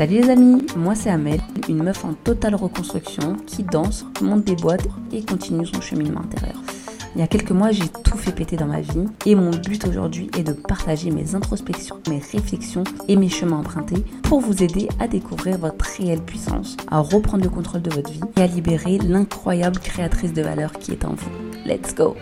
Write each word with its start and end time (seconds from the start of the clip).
Salut 0.00 0.22
les 0.22 0.30
amis, 0.30 0.66
moi 0.78 0.94
c'est 0.94 1.10
Amel, 1.10 1.42
une 1.68 1.82
meuf 1.82 2.06
en 2.06 2.14
totale 2.14 2.54
reconstruction 2.54 3.36
qui 3.46 3.64
danse, 3.64 4.06
monte 4.22 4.44
des 4.44 4.56
boîtes 4.56 4.88
et 5.12 5.22
continue 5.22 5.66
son 5.66 5.82
cheminement 5.82 6.22
intérieur. 6.22 6.56
Il 7.14 7.20
y 7.20 7.22
a 7.22 7.26
quelques 7.26 7.50
mois, 7.50 7.70
j'ai 7.70 7.86
tout 7.86 8.16
fait 8.16 8.32
péter 8.32 8.56
dans 8.56 8.64
ma 8.64 8.80
vie 8.80 9.04
et 9.26 9.34
mon 9.34 9.50
but 9.50 9.86
aujourd'hui 9.86 10.30
est 10.38 10.42
de 10.42 10.54
partager 10.54 11.10
mes 11.10 11.34
introspections, 11.34 11.98
mes 12.08 12.18
réflexions 12.18 12.84
et 13.08 13.16
mes 13.16 13.28
chemins 13.28 13.58
empruntés 13.58 14.02
pour 14.22 14.40
vous 14.40 14.62
aider 14.62 14.88
à 15.00 15.06
découvrir 15.06 15.58
votre 15.58 15.84
réelle 15.84 16.22
puissance, 16.22 16.78
à 16.90 17.00
reprendre 17.00 17.44
le 17.44 17.50
contrôle 17.50 17.82
de 17.82 17.90
votre 17.90 18.10
vie 18.10 18.22
et 18.38 18.40
à 18.40 18.46
libérer 18.46 18.96
l'incroyable 18.96 19.80
créatrice 19.80 20.32
de 20.32 20.40
valeur 20.40 20.72
qui 20.72 20.92
est 20.92 21.04
en 21.04 21.12
vous. 21.12 21.30
Let's 21.66 21.94
go 21.94 22.16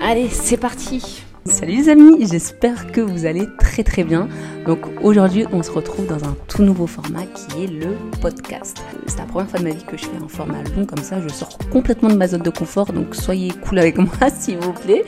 Allez, 0.00 0.28
c'est 0.28 0.56
parti 0.56 1.22
Salut 1.46 1.76
les 1.76 1.88
amis, 1.88 2.26
j'espère 2.30 2.92
que 2.92 3.00
vous 3.00 3.24
allez 3.24 3.48
très 3.58 3.82
très 3.82 4.04
bien. 4.04 4.28
Donc 4.66 4.80
aujourd'hui 5.02 5.46
on 5.52 5.62
se 5.62 5.70
retrouve 5.70 6.06
dans 6.06 6.22
un 6.28 6.36
tout 6.48 6.62
nouveau 6.62 6.86
format 6.86 7.24
qui 7.24 7.64
est 7.64 7.66
le 7.66 7.96
podcast. 8.20 8.82
C'est 9.06 9.18
la 9.18 9.24
première 9.24 9.48
fois 9.48 9.58
de 9.58 9.64
ma 9.64 9.70
vie 9.70 9.82
que 9.82 9.96
je 9.96 10.04
fais 10.04 10.22
un 10.22 10.28
format 10.28 10.62
long 10.76 10.84
comme 10.84 11.02
ça, 11.02 11.18
je 11.18 11.28
sors 11.32 11.56
complètement 11.72 12.10
de 12.10 12.16
ma 12.16 12.28
zone 12.28 12.42
de 12.42 12.50
confort, 12.50 12.92
donc 12.92 13.14
soyez 13.14 13.52
cool 13.52 13.78
avec 13.78 13.96
moi 13.98 14.28
s'il 14.28 14.58
vous 14.58 14.74
plaît. 14.74 15.02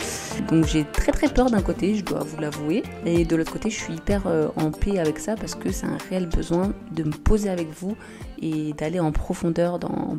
Donc 0.48 0.64
j'ai 0.64 0.84
très 0.84 1.12
très 1.12 1.28
peur 1.28 1.50
d'un 1.50 1.60
côté, 1.60 1.96
je 1.96 2.04
dois 2.04 2.20
vous 2.20 2.40
l'avouer, 2.40 2.82
et 3.04 3.26
de 3.26 3.36
l'autre 3.36 3.52
côté 3.52 3.68
je 3.68 3.78
suis 3.78 3.94
hyper 3.94 4.22
euh, 4.26 4.48
en 4.56 4.70
paix 4.70 4.98
avec 4.98 5.18
ça 5.18 5.34
parce 5.34 5.54
que 5.54 5.70
c'est 5.70 5.86
un 5.86 5.98
réel 6.08 6.26
besoin 6.26 6.72
de 6.92 7.04
me 7.04 7.12
poser 7.12 7.50
avec 7.50 7.68
vous 7.78 7.94
et 8.40 8.72
d'aller 8.72 9.00
en 9.00 9.12
profondeur 9.12 9.78
dans 9.78 10.16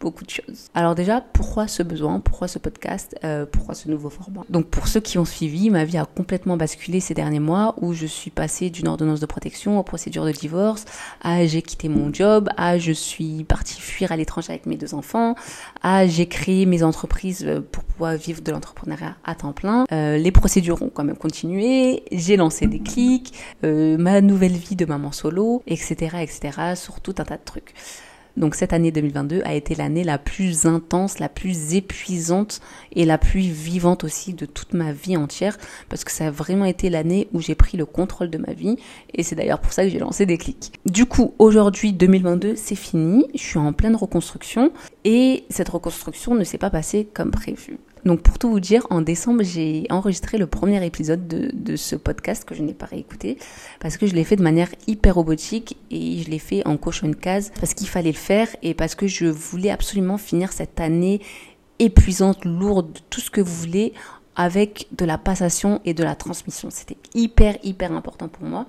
beaucoup, 0.00 0.24
de 0.24 0.30
choses. 0.30 0.70
Alors 0.74 0.94
déjà, 0.94 1.20
pourquoi 1.20 1.68
ce 1.68 1.82
besoin 1.82 2.20
Pourquoi 2.20 2.48
ce 2.48 2.58
podcast 2.58 3.16
euh, 3.24 3.46
Pourquoi 3.50 3.74
ce 3.74 3.88
nouveau 3.88 4.10
format? 4.10 4.42
Donc 4.50 4.66
pour 4.66 4.88
ceux 4.88 5.00
qui 5.00 5.18
ont 5.18 5.24
suivi, 5.24 5.70
ma 5.70 5.84
vie 5.84 5.98
a 5.98 6.04
complètement 6.04 6.56
basculé 6.56 7.00
ces 7.00 7.14
derniers 7.14 7.40
mois 7.40 7.74
où 7.80 7.92
je 7.92 8.06
suis 8.06 8.30
passée 8.30 8.70
d'une 8.70 8.88
ordonnance 8.88 9.20
de 9.20 9.26
protection 9.26 9.78
aux 9.78 9.82
procédures 9.82 10.24
de 10.24 10.32
divorce, 10.32 10.84
à 11.22 11.46
j'ai 11.46 11.62
quitté 11.62 11.88
mon 11.88 12.12
job, 12.12 12.48
à 12.56 12.78
je 12.78 12.92
suis 12.92 13.44
partie 13.44 13.80
fuir 13.80 14.12
à 14.12 14.16
l'étranger 14.16 14.50
avec 14.50 14.66
mes 14.66 14.76
deux 14.76 14.94
enfants, 14.94 15.34
à 15.82 16.06
j'ai 16.06 16.26
créé 16.26 16.66
mes 16.66 16.82
entreprises 16.82 17.44
euh, 17.44 17.60
pour 17.60 17.84
pouvoir 17.84 18.16
vivre 18.16 18.42
de 18.42 18.52
l'entrepreneuriat 18.52 19.16
à 19.24 19.34
temps 19.34 19.52
plein. 19.52 19.84
Euh, 19.92 20.16
les 20.16 20.30
procédures 20.30 20.82
ont 20.82 20.90
quand 20.90 21.04
même 21.04 21.16
continué, 21.16 22.02
j'ai 22.12 22.36
lancé 22.36 22.66
des 22.66 22.80
clics, 22.80 23.32
ma 23.62 24.20
nouvelle 24.20 24.52
vie 24.52 24.76
de 24.76 24.84
maman 24.84 25.12
solo, 25.12 25.62
etc., 25.66 26.16
etc., 26.20 26.74
sur 26.74 27.00
tout 27.00 27.14
un 27.18 27.24
tas 27.24 27.36
de 27.36 27.44
trucs. 27.44 27.74
Donc 28.36 28.54
cette 28.54 28.72
année 28.72 28.90
2022 28.90 29.42
a 29.44 29.54
été 29.54 29.74
l'année 29.74 30.04
la 30.04 30.18
plus 30.18 30.66
intense, 30.66 31.18
la 31.18 31.28
plus 31.28 31.74
épuisante 31.74 32.60
et 32.92 33.04
la 33.04 33.18
plus 33.18 33.40
vivante 33.40 34.04
aussi 34.04 34.34
de 34.34 34.46
toute 34.46 34.74
ma 34.74 34.92
vie 34.92 35.16
entière 35.16 35.58
parce 35.88 36.04
que 36.04 36.10
ça 36.10 36.28
a 36.28 36.30
vraiment 36.30 36.64
été 36.64 36.90
l'année 36.90 37.28
où 37.32 37.40
j'ai 37.40 37.54
pris 37.54 37.76
le 37.76 37.86
contrôle 37.86 38.30
de 38.30 38.38
ma 38.38 38.52
vie 38.52 38.76
et 39.14 39.22
c'est 39.22 39.34
d'ailleurs 39.34 39.60
pour 39.60 39.72
ça 39.72 39.84
que 39.84 39.90
j'ai 39.90 39.98
lancé 39.98 40.26
des 40.26 40.38
clics. 40.38 40.72
Du 40.86 41.06
coup, 41.06 41.34
aujourd'hui 41.38 41.92
2022, 41.92 42.54
c'est 42.56 42.74
fini, 42.74 43.26
je 43.34 43.42
suis 43.42 43.58
en 43.58 43.72
pleine 43.72 43.96
reconstruction 43.96 44.72
et 45.04 45.44
cette 45.50 45.68
reconstruction 45.68 46.34
ne 46.34 46.44
s'est 46.44 46.58
pas 46.58 46.70
passée 46.70 47.06
comme 47.12 47.30
prévu. 47.30 47.78
Donc 48.04 48.22
pour 48.22 48.38
tout 48.38 48.50
vous 48.50 48.60
dire, 48.60 48.86
en 48.90 49.00
décembre, 49.00 49.42
j'ai 49.44 49.86
enregistré 49.90 50.38
le 50.38 50.46
premier 50.46 50.84
épisode 50.84 51.26
de, 51.28 51.76
ce 51.76 51.96
podcast 51.96 52.44
que 52.44 52.54
je 52.54 52.62
n'ai 52.62 52.74
pas 52.74 52.86
réécouté 52.86 53.38
parce 53.80 53.96
que 53.96 54.06
je 54.06 54.14
l'ai 54.14 54.24
fait 54.24 54.36
de 54.36 54.42
manière 54.42 54.68
hyper 54.86 55.14
robotique 55.14 55.76
et 55.90 56.18
je 56.18 56.30
l'ai 56.30 56.38
fait 56.38 56.66
en 56.66 56.76
cochant 56.76 57.06
une 57.06 57.16
case 57.16 57.52
parce 57.58 57.74
qu'il 57.74 57.88
fallait 57.88 58.12
le 58.12 58.16
faire 58.16 58.48
et 58.62 58.74
parce 58.74 58.94
que 58.94 59.06
je 59.06 59.26
voulais 59.26 59.70
absolument 59.70 60.18
finir 60.18 60.52
cette 60.52 60.80
année 60.80 61.20
épuisante, 61.78 62.44
lourde, 62.44 62.98
tout 63.10 63.20
ce 63.20 63.30
que 63.30 63.40
vous 63.40 63.54
voulez 63.54 63.92
avec 64.36 64.86
de 64.92 65.04
la 65.04 65.18
passation 65.18 65.80
et 65.84 65.94
de 65.94 66.02
la 66.02 66.14
transmission. 66.14 66.68
C'était 66.70 66.96
hyper 67.14 67.56
hyper 67.62 67.92
important 67.92 68.28
pour 68.28 68.44
moi. 68.44 68.66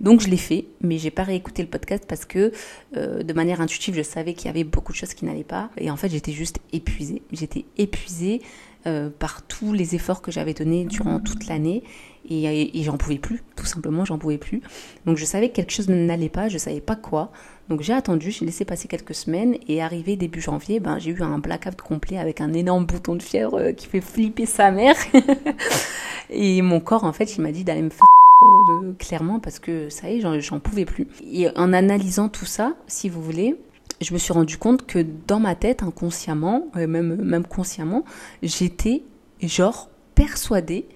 Donc 0.00 0.20
je 0.20 0.28
l'ai 0.28 0.36
fait, 0.36 0.66
mais 0.80 0.98
j'ai 0.98 1.10
pas 1.10 1.22
réécouté 1.22 1.62
le 1.62 1.68
podcast 1.68 2.04
parce 2.06 2.24
que 2.24 2.52
euh, 2.96 3.22
de 3.22 3.32
manière 3.32 3.60
intuitive, 3.60 3.94
je 3.94 4.02
savais 4.02 4.34
qu'il 4.34 4.46
y 4.46 4.50
avait 4.50 4.64
beaucoup 4.64 4.92
de 4.92 4.96
choses 4.96 5.14
qui 5.14 5.24
n'allaient 5.24 5.44
pas 5.44 5.70
et 5.78 5.90
en 5.90 5.96
fait, 5.96 6.10
j'étais 6.10 6.32
juste 6.32 6.58
épuisée. 6.72 7.22
J'étais 7.32 7.64
épuisée 7.78 8.42
euh, 8.86 9.10
par 9.10 9.42
tous 9.42 9.72
les 9.72 9.94
efforts 9.94 10.22
que 10.22 10.30
j'avais 10.30 10.54
donnés 10.54 10.84
durant 10.84 11.18
toute 11.20 11.46
l'année 11.48 11.82
et, 12.28 12.78
et 12.78 12.82
j'en 12.82 12.96
pouvais 12.96 13.18
plus, 13.18 13.42
tout 13.66 13.72
simplement, 13.72 14.04
j'en 14.04 14.18
pouvais 14.18 14.38
plus. 14.38 14.62
Donc 15.04 15.16
je 15.16 15.24
savais 15.24 15.48
que 15.48 15.56
quelque 15.56 15.72
chose 15.72 15.88
n'allait 15.88 16.28
pas, 16.28 16.48
je 16.48 16.56
savais 16.56 16.80
pas 16.80 16.96
quoi. 16.96 17.32
Donc 17.68 17.82
j'ai 17.82 17.92
attendu, 17.92 18.30
j'ai 18.30 18.46
laissé 18.46 18.64
passer 18.64 18.86
quelques 18.86 19.14
semaines 19.14 19.56
et 19.66 19.82
arrivé 19.82 20.16
début 20.16 20.40
janvier, 20.40 20.78
ben 20.78 20.98
j'ai 20.98 21.10
eu 21.10 21.22
un 21.22 21.38
blackout 21.38 21.80
complet 21.80 22.16
avec 22.16 22.40
un 22.40 22.52
énorme 22.52 22.86
bouton 22.86 23.16
de 23.16 23.22
fièvre 23.22 23.58
euh, 23.58 23.72
qui 23.72 23.88
fait 23.88 24.00
flipper 24.00 24.46
sa 24.46 24.70
mère. 24.70 24.94
et 26.30 26.62
mon 26.62 26.78
corps 26.78 27.04
en 27.04 27.12
fait, 27.12 27.36
il 27.36 27.42
m'a 27.42 27.50
dit 27.50 27.64
d'aller 27.64 27.82
me 27.82 27.90
faire 27.90 28.06
euh, 28.82 28.92
clairement 28.98 29.40
parce 29.40 29.58
que 29.58 29.88
ça 29.88 30.08
y 30.10 30.18
est, 30.18 30.40
j'en 30.40 30.60
pouvais 30.60 30.84
plus. 30.84 31.08
Et 31.28 31.48
en 31.56 31.72
analysant 31.72 32.28
tout 32.28 32.46
ça, 32.46 32.76
si 32.86 33.08
vous 33.08 33.20
voulez, 33.20 33.56
je 34.00 34.12
me 34.14 34.18
suis 34.18 34.32
rendu 34.32 34.58
compte 34.58 34.86
que 34.86 35.04
dans 35.26 35.40
ma 35.40 35.56
tête, 35.56 35.82
inconsciemment, 35.82 36.68
euh, 36.76 36.86
même, 36.86 37.16
même 37.16 37.46
consciemment, 37.46 38.04
j'étais 38.42 39.02
genre 39.42 39.90
persuadée 40.14 40.86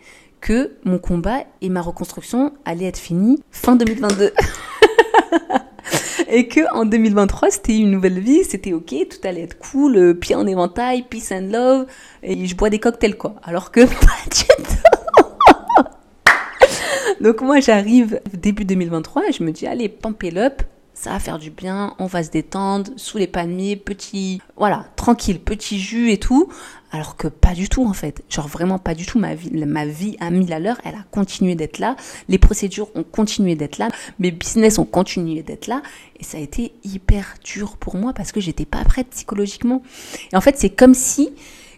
que 0.41 0.73
mon 0.85 0.99
combat 0.99 1.45
et 1.61 1.69
ma 1.69 1.83
reconstruction 1.83 2.53
allaient 2.65 2.87
être 2.87 2.99
finis 2.99 3.43
fin 3.51 3.77
2022. 3.77 4.33
et 6.31 6.49
que 6.49 6.61
en 6.75 6.85
2023 6.85 7.51
c'était 7.51 7.77
une 7.77 7.91
nouvelle 7.91 8.21
vie, 8.21 8.45
c'était 8.45 8.73
ok, 8.73 8.95
tout 9.11 9.29
allait 9.29 9.43
être 9.43 9.59
cool, 9.59 9.97
euh, 9.97 10.15
pied 10.15 10.35
en 10.35 10.47
éventail, 10.47 11.03
peace 11.03 11.33
and 11.33 11.49
love, 11.53 11.87
et 12.23 12.47
je 12.47 12.57
bois 12.57 12.71
des 12.71 12.79
cocktails 12.79 13.17
quoi. 13.17 13.35
Alors 13.43 13.71
que 13.71 13.81
pas 13.85 14.19
du 14.31 14.45
tout. 14.65 14.91
Donc 17.21 17.43
moi 17.43 17.61
j'arrive 17.61 18.21
début 18.33 18.65
2023 18.65 19.29
et 19.29 19.33
je 19.33 19.43
me 19.43 19.53
dis 19.53 19.67
allez 19.67 19.89
pump 19.89 20.23
it 20.23 20.37
up, 20.37 20.63
ça 21.01 21.13
va 21.13 21.19
faire 21.19 21.39
du 21.39 21.51
bien, 21.51 21.95
on 21.99 22.05
va 22.05 22.23
se 22.23 22.29
détendre, 22.31 22.91
sous 22.97 23.17
les 23.17 23.27
palmiers, 23.27 23.75
petit, 23.75 24.43
voilà, 24.59 24.85
tranquille, 24.97 25.41
petit 25.41 25.81
jus 25.81 26.13
et 26.13 26.19
tout. 26.19 26.51
Alors 26.93 27.17
que 27.17 27.27
pas 27.27 27.55
du 27.55 27.71
tout 27.71 27.87
en 27.87 27.95
fait, 27.95 28.23
genre 28.29 28.49
vraiment 28.49 28.79
pas 28.79 28.95
du 28.95 29.07
tout. 29.07 29.19
Ma 29.19 29.35
vie, 29.35 29.51
ma 29.51 29.87
vie 29.87 30.19
a 30.21 30.29
mis 30.29 30.53
à 30.53 30.59
l'heure, 30.59 30.79
elle 30.85 30.97
a 30.97 31.05
continué 31.11 31.55
d'être 31.55 31.79
là, 31.79 31.97
les 32.29 32.37
procédures 32.37 32.89
ont 32.95 33.03
continué 33.03 33.55
d'être 33.55 33.79
là, 33.79 33.89
mes 34.19 34.31
business 34.31 34.79
ont 34.79 34.85
continué 34.85 35.43
d'être 35.43 35.69
là, 35.69 35.81
et 36.19 36.25
ça 36.25 36.37
a 36.37 36.41
été 36.41 36.75
hyper 36.85 37.37
dur 37.43 37.79
pour 37.79 37.97
moi 37.97 38.13
parce 38.13 38.31
que 38.31 38.41
j'étais 38.41 38.67
pas 38.67 38.85
prête 38.85 39.09
psychologiquement. 39.09 39.83
Et 40.35 40.37
en 40.37 40.43
fait, 40.43 40.59
c'est 40.59 40.69
comme 40.71 40.93
si 40.93 41.31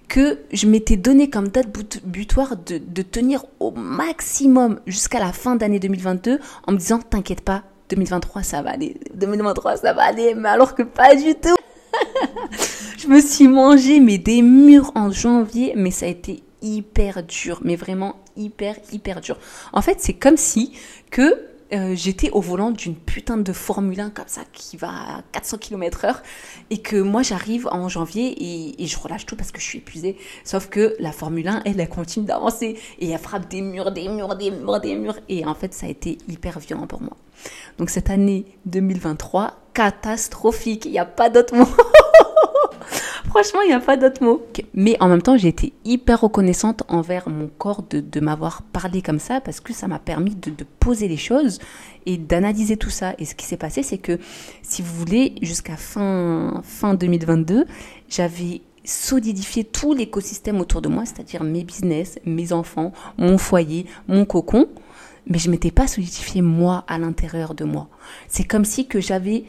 que 0.09 0.41
je 0.53 0.67
m'étais 0.67 0.97
donné 0.97 1.31
comme 1.31 1.47
date 1.47 1.69
butoir 2.05 2.57
de, 2.57 2.79
de 2.79 3.03
tenir 3.03 3.45
au 3.61 3.71
maximum 3.71 4.81
jusqu'à 4.87 5.21
la 5.21 5.33
fin 5.33 5.55
d'année 5.55 5.79
2022 5.79 6.41
en 6.67 6.73
me 6.73 6.77
disant 6.77 6.99
t'inquiète 6.99 7.43
pas, 7.43 7.63
2023 7.95 8.43
ça 8.43 8.63
va 8.63 8.71
aller, 8.71 8.97
2023 9.15 9.77
ça 9.77 9.93
va 9.93 10.05
aller, 10.05 10.35
mais 10.35 10.49
alors 10.49 10.75
que 10.75 10.83
pas 10.83 11.15
du 11.15 11.35
tout. 11.35 11.57
je 12.99 13.07
me 13.07 13.21
suis 13.21 13.49
mangé 13.49 14.01
mais 14.01 14.19
des 14.19 14.41
murs 14.41 14.93
en 14.95 15.11
janvier, 15.11 15.75
mais 15.77 15.91
ça 15.91 16.07
a 16.07 16.09
été 16.09 16.43
hyper 16.63 17.23
dur, 17.23 17.61
mais 17.63 17.77
vraiment 17.77 18.17
hyper 18.37 18.77
hyper 18.93 19.21
dur. 19.21 19.39
En 19.73 19.83
fait, 19.83 19.99
c'est 20.01 20.15
comme 20.15 20.39
si 20.39 20.73
que 21.11 21.52
euh, 21.73 21.95
j'étais 21.95 22.31
au 22.31 22.41
volant 22.41 22.71
d'une 22.71 22.95
putain 22.95 23.37
de 23.37 23.53
Formule 23.53 24.01
1 24.01 24.11
comme 24.11 24.29
ça 24.29 24.43
qui 24.53 24.77
va 24.77 24.89
à 24.89 25.23
400 25.33 25.59
km 25.59 26.05
heure 26.05 26.23
et 26.71 26.79
que 26.79 26.97
moi 26.97 27.23
j'arrive 27.23 27.67
en 27.69 27.89
janvier 27.89 28.37
et, 28.79 28.87
je 28.87 28.99
relâche 28.99 29.25
tout 29.27 29.37
parce 29.37 29.53
que 29.53 29.61
je 29.61 29.65
suis 29.65 29.79
épuisée. 29.79 30.17
Sauf 30.45 30.69
que 30.69 30.95
la 30.99 31.13
Formule 31.13 31.49
1, 31.49 31.63
elle, 31.65 31.81
elle 31.81 31.89
continue 31.89 32.27
d'avancer 32.27 32.79
et 32.99 33.11
elle 33.11 33.19
frappe 33.19 33.49
des 33.49 33.63
murs, 33.63 33.91
des 33.91 34.09
murs, 34.09 34.37
des 34.37 34.51
murs, 34.51 34.81
des 34.81 34.95
murs 34.97 35.19
et 35.29 35.45
en 35.47 35.55
fait 35.55 35.73
ça 35.73 35.87
a 35.87 35.89
été 35.89 36.19
hyper 36.29 36.59
violent 36.59 36.87
pour 36.87 37.01
moi. 37.01 37.17
Donc 37.79 37.91
cette 37.91 38.11
année 38.11 38.45
2023, 38.67 39.59
catastrophique, 39.73 40.85
il 40.85 40.93
n'y 40.93 40.99
a 40.99 41.07
pas 41.07 41.31
d'autre 41.31 41.57
mot. 41.57 41.67
Franchement, 43.29 43.61
il 43.63 43.69
n'y 43.69 43.75
a 43.75 43.81
pas 43.81 43.97
d'autre 43.97 44.23
mot. 44.23 44.45
Mais 44.75 44.97
en 45.01 45.09
même 45.09 45.23
temps, 45.23 45.37
j'ai 45.37 45.49
été 45.49 45.73
hyper 45.85 46.21
reconnaissante 46.21 46.83
envers 46.89 47.29
mon 47.29 47.49
corps 47.49 47.83
de, 47.89 48.21
m'avoir 48.21 48.63
parlé 48.63 49.03
comme 49.03 49.19
ça 49.19 49.41
parce 49.41 49.61
que 49.61 49.73
ça 49.73 49.89
m'a 49.89 49.99
permis 49.99 50.35
de, 50.35 50.65
poser 50.81 51.09
les 51.09 51.17
choses 51.17 51.59
et 52.07 52.19
d'analyser 52.19 52.77
tout 52.77 52.91
ça. 52.91 53.15
Et 53.19 53.25
ce 53.25 53.35
qui 53.35 53.47
s'est 53.47 53.57
passé, 53.57 53.83
c'est 53.83 53.99
que, 53.99 54.19
si 54.63 54.83
vous 54.83 54.95
voulez, 54.95 55.35
jusqu'à 55.43 55.77
fin, 55.77 56.61
fin 56.65 56.95
2022, 56.95 57.65
j'avais 58.09 58.63
solidifié 58.85 59.65
tout 59.65 59.95
l'écosystème 59.95 60.61
autour 60.61 60.83
de 60.83 60.89
moi, 60.89 61.05
c'est-à-dire 61.07 61.45
mes 61.45 61.63
business, 61.63 62.19
mes 62.27 62.53
enfants, 62.53 62.93
mon 63.17 63.39
foyer, 63.39 63.87
mon 64.09 64.25
cocon 64.25 64.69
mais 65.27 65.39
je 65.39 65.51
m'étais 65.51 65.71
pas 65.71 65.87
solidifié 65.87 66.43
moi 66.43 66.85
à 66.89 66.99
l'intérieur 66.99 67.55
de 67.55 67.65
moi. 67.65 67.89
C'est 68.29 68.45
comme 68.45 68.65
si 68.65 68.87
que 68.87 69.01
j'avais 69.01 69.45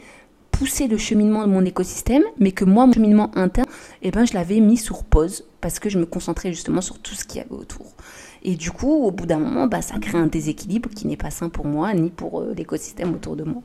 poussé 0.56 0.86
le 0.86 0.96
cheminement 0.96 1.46
de 1.46 1.52
mon 1.52 1.64
écosystème, 1.64 2.22
mais 2.38 2.52
que 2.52 2.64
moi, 2.64 2.86
mon 2.86 2.92
cheminement 2.92 3.30
interne, 3.36 3.68
eh 4.02 4.10
ben, 4.10 4.24
je 4.24 4.34
l'avais 4.34 4.60
mis 4.60 4.76
sur 4.76 5.04
pause 5.04 5.44
parce 5.60 5.78
que 5.78 5.88
je 5.88 5.98
me 5.98 6.06
concentrais 6.06 6.52
justement 6.52 6.80
sur 6.80 6.98
tout 6.98 7.14
ce 7.14 7.24
qu'il 7.24 7.38
y 7.38 7.40
avait 7.40 7.52
autour. 7.52 7.94
Et 8.42 8.56
du 8.56 8.70
coup, 8.70 8.92
au 8.92 9.10
bout 9.10 9.26
d'un 9.26 9.38
moment, 9.38 9.66
bah, 9.66 9.80
ça 9.80 9.98
crée 9.98 10.18
un 10.18 10.26
déséquilibre 10.26 10.90
qui 10.90 11.06
n'est 11.06 11.16
pas 11.16 11.30
sain 11.30 11.48
pour 11.48 11.64
moi 11.64 11.92
ni 11.94 12.10
pour 12.10 12.40
euh, 12.40 12.54
l'écosystème 12.54 13.14
autour 13.14 13.36
de 13.36 13.42
moi. 13.42 13.62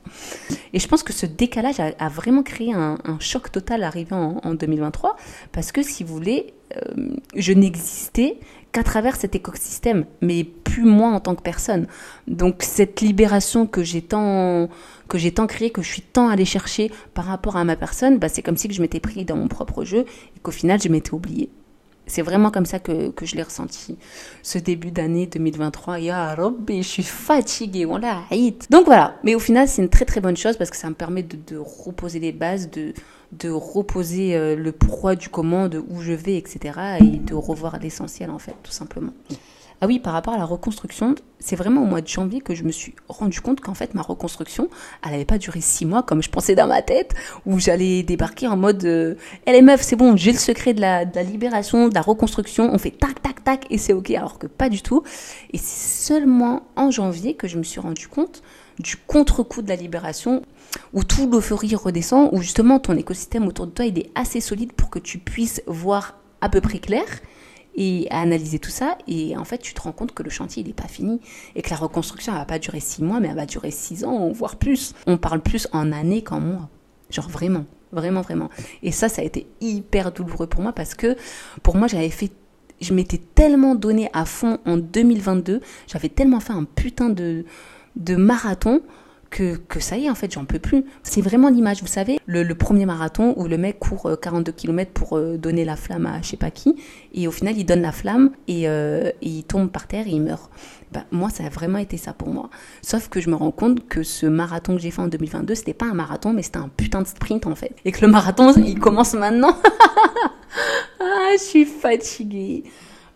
Et 0.74 0.80
je 0.80 0.88
pense 0.88 1.04
que 1.04 1.12
ce 1.12 1.26
décalage 1.26 1.80
a, 1.80 2.10
vraiment 2.10 2.44
créé 2.44 2.74
un, 2.74 2.98
choc 3.20 3.52
total 3.52 3.84
arrivé 3.84 4.16
en, 4.16 4.40
en, 4.42 4.54
2023 4.54 5.18
parce 5.52 5.74
que 5.74 5.84
si 5.84 6.06
vous 6.06 6.14
voulez, 6.14 6.54
euh, 6.78 7.12
je 7.36 7.52
n'existais 7.52 8.40
qu'à 8.72 8.84
travers 8.84 9.16
cet 9.16 9.36
écosystème, 9.36 10.06
mais 10.22 10.44
plus 10.44 10.84
moi 10.84 11.10
en 11.10 11.20
tant 11.20 11.36
que 11.36 11.42
personne. 11.42 11.88
Donc 12.28 12.64
cette 12.64 13.02
libération 13.02 13.66
que 13.66 13.84
j'ai 13.84 14.02
tant 14.02 14.70
que 15.08 15.18
j'ai 15.18 15.34
tant 15.34 15.48
créée, 15.48 15.72
que 15.72 15.82
je 15.82 15.90
suis 15.90 16.04
tant 16.04 16.30
allée 16.30 16.46
chercher 16.46 16.92
par 17.14 17.26
rapport 17.26 17.58
à 17.58 17.64
ma 17.64 17.76
personne, 17.76 18.20
bah, 18.20 18.30
c'est 18.30 18.44
comme 18.44 18.58
si 18.58 18.72
je 18.72 18.82
m'étais 18.82 19.00
pris 19.00 19.26
dans 19.26 19.36
mon 19.36 19.48
propre 19.48 19.84
jeu 19.84 20.06
et 20.36 20.40
qu'au 20.42 20.52
final 20.52 20.80
je 20.82 20.90
m'étais 20.90 21.14
oubliée. 21.14 21.50
C'est 22.10 22.22
vraiment 22.22 22.52
comme 22.52 22.66
ça 22.66 22.80
que, 22.80 23.10
que 23.12 23.26
je 23.26 23.36
l'ai 23.36 23.44
ressenti. 23.44 23.98
Ce 24.44 24.58
début 24.58 24.92
d'année 24.92 25.28
2023, 25.28 26.00
ya 26.00 26.36
Robbi, 26.36 26.84
je 26.84 26.88
suis 26.88 27.04
fatiguée, 27.04 27.86
on 27.86 27.98
l'a 27.98 28.24
Donc 28.70 28.86
voilà, 28.86 29.16
mais 29.24 29.36
au 29.36 29.40
final, 29.40 29.68
c'est 29.68 29.82
une 29.82 29.90
très 29.90 30.06
très 30.06 30.20
bonne 30.20 30.38
chose 30.38 30.58
parce 30.58 30.70
que 30.70 30.78
ça 30.78 30.90
me 30.90 30.96
permet 30.96 31.24
de, 31.24 31.38
de 31.48 31.58
reposer 31.58 32.20
les 32.20 32.32
bases, 32.32 32.70
de, 32.70 32.94
de 33.32 33.50
reposer 33.50 34.36
euh, 34.36 34.56
le 34.56 34.72
pourquoi 34.72 35.16
du 35.16 35.30
comment, 35.30 35.68
de 35.68 35.80
où 35.90 36.02
je 36.02 36.14
vais, 36.14 36.36
etc. 36.36 36.80
et 37.00 37.18
de 37.18 37.34
revoir 37.34 37.80
l'essentiel 37.80 38.32
en 38.32 38.40
fait, 38.40 38.56
tout 38.64 38.72
simplement. 38.72 39.14
Ah 39.82 39.88
oui, 39.88 40.00
par 40.00 40.12
rapport 40.12 40.34
à 40.34 40.38
la 40.38 40.44
reconstruction, 40.44 41.16
c'est 41.40 41.56
vraiment 41.56 41.84
au 41.84 41.86
mois 41.86 42.02
de 42.02 42.08
janvier 42.08 42.42
que 42.42 42.54
je 42.54 42.66
me 42.66 42.72
suis 42.72 42.96
rendu 43.08 43.40
compte 43.40 43.62
qu'en 43.62 43.74
fait 43.74 43.94
ma 43.94 44.02
reconstruction, 44.02 44.68
elle 45.06 45.12
n'avait 45.12 45.24
pas 45.24 45.38
duré 45.38 45.62
six 45.62 45.86
mois 45.86 46.04
comme 46.04 46.22
je 46.22 46.30
pensais 46.30 46.54
dans 46.54 46.68
ma 46.68 46.82
tête, 46.82 47.14
où 47.46 47.60
j'allais 47.60 48.04
débarquer 48.04 48.48
en 48.48 48.58
mode 48.58 48.84
euh, 48.84 49.16
Eh 49.48 49.62
meufs, 49.62 49.82
c'est 49.82 49.96
bon, 49.96 50.18
j'ai 50.18 50.34
le 50.34 50.38
secret 50.38 50.74
de 50.74 50.82
la, 50.82 51.06
de 51.06 51.16
la 51.16 51.24
libération, 51.24 51.88
de 51.88 51.94
la 51.94 52.02
reconstruction, 52.02 52.70
on 52.74 52.78
fait 52.78 52.92
tac 52.92 53.22
tac 53.22 53.42
tac 53.42 53.68
et 53.70 53.78
c'est 53.78 53.94
ok, 53.94 54.12
alors 54.12 54.38
que 54.38 54.48
pas 54.48 54.68
du 54.68 54.82
tout. 54.82 55.04
Et 55.54 55.58
c'est 55.58 56.08
seulement 56.14 56.64
en 56.76 56.92
janvier 56.92 57.36
que 57.36 57.48
je 57.48 57.58
me 57.58 57.64
suis 57.64 57.80
rendu 57.80 58.10
compte 58.10 58.44
du 58.80 58.98
contre-coup 58.98 59.62
de 59.62 59.70
la 59.70 59.76
libération, 59.78 60.42
où 60.94 61.06
tout 61.06 61.30
l'euphorie 61.30 61.76
redescend, 61.76 62.30
où 62.34 62.42
justement 62.42 62.80
ton 62.80 62.98
écosystème 62.98 63.48
autour 63.48 63.68
de 63.68 63.72
toi 63.72 63.86
il 63.86 63.98
est 63.98 64.12
assez 64.16 64.42
solide 64.42 64.74
pour 64.74 64.90
que 64.90 65.00
tu 65.00 65.20
puisses 65.20 65.62
voir 65.68 66.16
à 66.42 66.50
peu 66.50 66.62
près 66.62 66.80
clair 66.80 67.06
et 67.80 68.08
à 68.12 68.20
analyser 68.20 68.60
tout 68.60 68.70
ça. 68.70 68.98
Et 69.08 69.36
en 69.38 69.46
fait, 69.46 69.58
tu 69.58 69.74
te 69.74 69.82
rends 69.82 69.94
compte 69.94 70.12
que 70.12 70.22
le 70.22 70.30
chantier, 70.30 70.62
il 70.62 70.68
n'est 70.68 70.74
pas 70.74 70.88
fini 70.88 71.20
et 71.56 71.64
que 71.64 71.70
la 71.72 71.78
reconstruction, 71.78 72.34
elle 72.34 72.40
va 72.40 72.46
pas 72.46 72.60
durer 72.60 72.82
six 72.82 73.02
mois, 73.02 73.20
mais 73.20 73.30
elle 73.30 73.36
va 73.36 73.46
durer 73.46 73.72
six 73.72 74.04
ans, 74.04 74.30
voire 74.30 74.58
plus. 74.58 74.94
On 75.08 75.18
parle 75.18 75.42
plus 75.42 75.68
en 75.72 75.92
années 75.92 76.22
qu'en 76.22 76.42
mois. 76.42 76.70
Genre 77.10 77.30
vraiment, 77.30 77.66
vraiment, 77.94 78.22
vraiment. 78.22 78.50
Et 78.84 78.92
ça, 78.92 79.08
ça 79.10 79.22
a 79.22 79.26
été 79.26 79.48
hyper 79.62 80.12
douloureux 80.12 80.46
pour 80.46 80.62
moi 80.62 80.74
parce 80.74 80.94
que 80.94 81.16
pour 81.64 81.76
moi, 81.76 81.88
j'avais 81.88 82.10
fait 82.12 82.32
je 82.82 82.94
m'étais 82.94 83.18
tellement 83.18 83.76
donné 83.76 84.10
à 84.14 84.24
fond 84.24 84.58
en 84.66 84.78
2022, 84.78 85.60
j'avais 85.86 86.08
tellement 86.08 86.40
fait 86.40 86.54
un 86.54 86.64
putain 86.64 87.10
de, 87.10 87.44
de 87.98 88.16
marathon 88.16 88.82
que, 89.30 89.58
que 89.58 89.80
ça 89.80 89.98
y 89.98 90.06
est, 90.06 90.10
en 90.10 90.16
fait, 90.16 90.32
j'en 90.32 90.46
peux 90.46 90.60
plus. 90.60 90.84
C'est 91.04 91.22
vraiment 91.22 91.50
l'image, 91.50 91.82
vous 91.82 91.88
savez, 91.88 92.20
le, 92.26 92.54
premier 92.54 92.86
marathon 92.86 93.34
où 93.38 93.48
le 93.48 93.58
mec 93.58 93.80
court 93.80 94.10
42 94.22 94.52
euh, 94.52 94.56
km 94.56 94.92
pour 94.92 95.18
euh, 95.18 95.38
donner 95.38 95.66
la 95.66 95.76
flamme 95.76 96.06
à 96.06 96.22
je 96.22 96.30
sais 96.30 96.38
pas 96.38 96.52
qui, 96.52 96.76
et 97.14 97.28
au 97.28 97.32
final, 97.32 97.58
il 97.58 97.66
donne 97.66 97.82
la 97.82 97.92
flamme 97.92 98.32
et, 98.48 98.68
euh, 98.68 99.12
il 99.22 99.44
tombe 99.44 99.70
par 99.70 99.88
terre 99.88 100.08
et 100.08 100.12
il 100.12 100.22
meurt. 100.22 100.50
Ben, 100.92 101.06
moi, 101.12 101.30
ça 101.30 101.46
a 101.46 101.50
vraiment 101.50 101.78
été 101.78 101.98
ça 101.98 102.14
pour 102.14 102.30
moi. 102.30 102.50
Sauf 102.82 103.10
que 103.10 103.22
je 103.22 103.30
me 103.30 103.36
rends 103.36 103.52
compte 103.52 103.88
que 103.88 104.02
ce 104.04 104.26
marathon 104.26 104.76
que 104.76 104.82
j'ai 104.82 104.92
fait 104.92 105.02
en 105.02 105.08
2022, 105.08 105.56
c'était 105.56 105.74
pas 105.74 105.86
un 105.86 105.94
marathon, 105.94 106.34
mais 106.34 106.42
c'était 106.42 106.58
un 106.58 106.70
putain 106.70 107.02
de 107.02 107.08
sprint 107.08 107.46
en 107.46 107.56
fait. 107.56 107.76
Et 107.86 107.92
que 107.92 108.04
le 108.04 108.12
marathon, 108.12 108.54
il 108.54 108.80
commence 108.80 109.14
maintenant. 109.14 109.56
ah, 111.00 111.32
je 111.34 111.44
suis 111.44 111.66
fatiguée. 111.66 112.64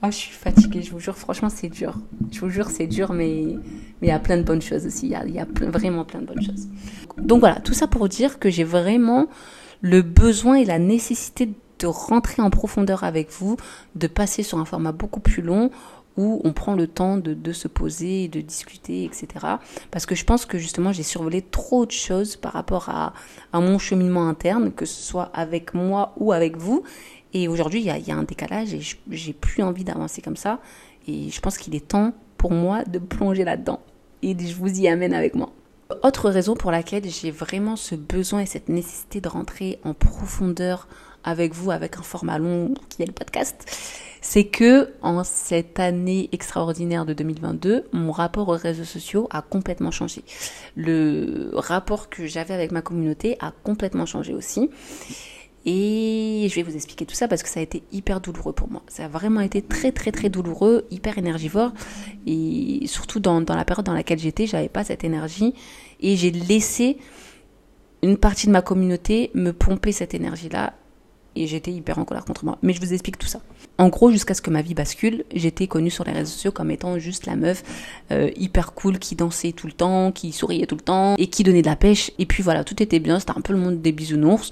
Oh, 0.06 0.12
je 0.12 0.18
suis 0.18 0.34
fatiguée, 0.34 0.82
je 0.82 0.92
vous 0.92 1.00
jure, 1.00 1.16
franchement, 1.18 1.48
c'est 1.48 1.70
dur. 1.70 1.96
Je 2.30 2.42
vous 2.42 2.50
jure, 2.50 2.70
c'est 2.70 2.88
dur, 2.88 3.14
mais 3.14 3.56
il 4.02 4.08
y 4.08 4.12
a 4.12 4.20
plein 4.20 4.36
de 4.36 4.44
bonnes 4.44 4.62
choses 4.62 4.86
aussi. 4.86 5.06
Il 5.06 5.34
y 5.34 5.40
a, 5.40 5.46
vraiment 5.56 6.04
plein 6.04 6.20
de 6.20 6.26
bonnes 6.26 6.42
choses. 6.42 6.68
Donc 7.18 7.40
voilà, 7.40 7.62
tout 7.62 7.74
ça 7.74 7.88
pour 7.88 8.10
dire 8.10 8.38
que 8.38 8.50
j'ai 8.50 8.66
vraiment 8.66 9.28
le 9.80 10.02
besoin 10.02 10.56
et 10.56 10.66
la 10.66 10.78
nécessité 10.78 11.54
de 11.80 11.88
rentrer 11.88 12.42
en 12.42 12.50
profondeur 12.50 13.06
avec 13.06 13.32
vous, 13.32 13.56
de 13.96 14.08
passer 14.08 14.44
sur 14.44 14.58
un 14.58 14.66
format 14.66 14.92
beaucoup 14.92 15.22
plus 15.22 15.42
long 15.42 15.72
où 16.18 16.42
on 16.44 16.52
prend 16.52 16.76
le 16.76 16.86
temps 16.86 17.18
de, 17.18 17.54
se 17.54 17.70
poser, 17.70 18.28
de 18.28 18.42
discuter, 18.42 19.06
etc. 19.06 19.28
Parce 19.90 20.06
que 20.06 20.16
je 20.16 20.26
pense 20.26 20.46
que 20.46 20.60
justement 20.60 20.92
j'ai 20.92 21.02
survolé 21.02 21.42
trop 21.42 21.88
de 21.88 21.92
choses 21.92 22.36
par 22.36 22.54
rapport 22.54 22.90
à 22.90 23.14
mon 23.60 23.80
cheminement 23.80 24.28
interne, 24.28 24.72
que 24.74 24.86
ce 24.86 25.02
soit 25.02 25.32
avec 25.34 25.74
moi 25.74 26.14
ou 26.18 26.34
avec 26.34 26.58
vous. 26.58 26.84
Et 27.34 27.48
aujourd'hui, 27.48 27.82
il 27.82 27.86
y 27.86 28.12
a, 28.12 28.16
un 28.16 28.24
décalage 28.24 28.74
et 28.74 28.82
j'ai 29.10 29.34
plus 29.34 29.64
envie 29.64 29.84
d'avancer 29.84 30.22
comme 30.22 30.36
ça. 30.36 30.60
Et 31.08 31.30
je 31.30 31.42
pense 31.42 31.58
qu'il 31.58 31.76
est 31.76 31.88
temps 31.88 32.14
pour 32.38 32.52
moi 32.52 32.84
de 32.84 33.00
plonger 33.00 33.44
là-dedans. 33.44 33.80
Et 34.22 34.36
je 34.38 34.56
vous 34.56 34.80
y 34.80 34.88
amène 34.88 35.14
avec 35.14 35.36
moi. 35.36 35.52
Autre 36.04 36.30
raison 36.30 36.56
pour 36.56 36.72
laquelle 36.72 37.10
j'ai 37.10 37.32
vraiment 37.32 37.76
ce 37.76 37.96
besoin 37.96 38.42
et 38.42 38.46
cette 38.46 38.70
nécessité 38.70 39.20
de 39.22 39.28
rentrer 39.28 39.80
en 39.84 39.94
profondeur 39.94 40.88
avec 41.24 41.54
vous, 41.54 41.72
avec 41.72 41.98
un 41.98 42.02
format 42.02 42.38
long 42.38 42.74
qui 42.90 43.02
est 43.02 43.06
le 43.06 43.14
podcast, 43.14 43.66
c'est 44.22 44.46
que 44.46 44.90
en 45.02 45.24
cette 45.24 45.80
année 45.80 46.30
extraordinaire 46.32 47.06
de 47.06 47.14
2022, 47.14 47.86
mon 47.92 48.12
rapport 48.12 48.50
aux 48.50 48.58
réseaux 48.58 48.84
sociaux 48.84 49.28
a 49.30 49.42
complètement 49.42 49.92
changé. 49.92 50.24
Le 50.76 51.52
rapport 51.54 52.10
que 52.10 52.26
j'avais 52.26 52.54
avec 52.54 52.72
ma 52.72 52.82
communauté 52.82 53.38
a 53.40 53.52
complètement 53.64 54.06
changé 54.06 54.34
aussi. 54.34 54.70
Et 55.66 56.48
je 56.50 56.56
vais 56.56 56.64
vous 56.64 56.76
expliquer 56.76 57.06
tout 57.06 57.16
ça 57.16 57.28
parce 57.28 57.42
que 57.42 57.50
ça 57.50 57.60
a 57.60 57.64
été 57.64 57.84
hyper 57.92 58.20
douloureux 58.20 58.54
pour 58.54 58.70
moi. 58.70 58.82
Ça 58.88 59.06
a 59.06 59.08
vraiment 59.08 59.40
été 59.40 59.62
très 59.62 59.92
très 59.92 60.12
très 60.12 60.30
douloureux, 60.30 60.86
hyper 60.92 61.18
énergivore. 61.18 61.72
Et 62.28 62.82
surtout 62.86 63.20
dans, 63.20 63.40
dans 63.42 63.56
la 63.56 63.64
période 63.64 63.86
dans 63.86 63.94
laquelle 63.94 64.20
j'étais, 64.20 64.46
j'avais 64.46 64.70
pas 64.70 64.84
cette 64.84 65.04
énergie. 65.04 65.54
Et 66.02 66.18
j'ai 66.18 66.32
laissé 66.32 66.98
une 68.02 68.18
partie 68.18 68.48
de 68.48 68.52
ma 68.52 68.62
communauté 68.62 69.32
me 69.34 69.52
pomper 69.54 69.94
cette 69.94 70.14
énergie-là. 70.14 70.74
Et 71.36 71.48
j'étais 71.48 71.72
hyper 71.72 71.98
en 71.98 72.06
colère 72.06 72.26
contre 72.26 72.46
moi. 72.46 72.60
Mais 72.62 72.74
je 72.74 72.80
vous 72.80 72.94
explique 72.94 73.18
tout 73.18 73.28
ça. 73.28 73.40
En 73.80 73.88
gros, 73.88 74.12
jusqu'à 74.12 74.36
ce 74.36 74.42
que 74.42 74.52
ma 74.52 74.62
vie 74.62 74.76
bascule, 74.76 75.26
j'étais 75.34 75.66
connue 75.66 75.90
sur 75.90 76.04
les 76.04 76.12
réseaux 76.12 76.32
sociaux 76.32 76.52
comme 76.52 76.70
étant 76.70 77.00
juste 77.00 77.26
la 77.26 77.36
meuf 77.36 77.64
euh, 78.12 78.30
hyper 78.36 78.74
cool 78.74 79.00
qui 79.00 79.16
dansait 79.16 79.52
tout 79.52 79.66
le 79.66 79.74
temps, 79.74 80.12
qui 80.12 80.32
souriait 80.32 80.68
tout 80.68 80.76
le 80.76 80.82
temps 80.82 81.16
et 81.18 81.28
qui 81.28 81.44
donnait 81.44 81.64
de 81.64 81.68
la 81.68 81.76
pêche. 81.76 82.12
Et 82.20 82.28
puis 82.28 82.44
voilà, 82.44 82.64
tout 82.64 82.84
était 82.84 83.00
bien. 83.00 83.20
C'était 83.20 83.32
un 83.36 83.42
peu 83.42 83.54
le 83.54 83.60
monde 83.60 83.82
des 83.82 83.92
bisounours 83.94 84.52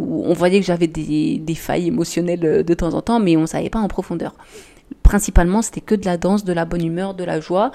on 0.00 0.32
voyait 0.32 0.60
que 0.60 0.66
j'avais 0.66 0.86
des, 0.86 1.54
failles 1.54 1.88
émotionnelles 1.88 2.44
euh, 2.44 2.62
de 2.62 2.74
temps 2.74 2.94
en 2.94 3.02
temps, 3.02 3.20
mais 3.20 3.36
on 3.36 3.42
ne 3.42 3.46
savait 3.46 3.70
pas 3.70 3.78
en 3.78 3.88
profondeur. 3.88 4.34
Principalement, 5.02 5.62
c'était 5.62 5.80
que 5.80 5.94
de 5.94 6.04
la 6.04 6.16
danse, 6.16 6.44
de 6.44 6.52
la 6.52 6.64
bonne 6.64 6.84
humeur, 6.84 7.14
de 7.14 7.24
la 7.24 7.40
joie, 7.40 7.70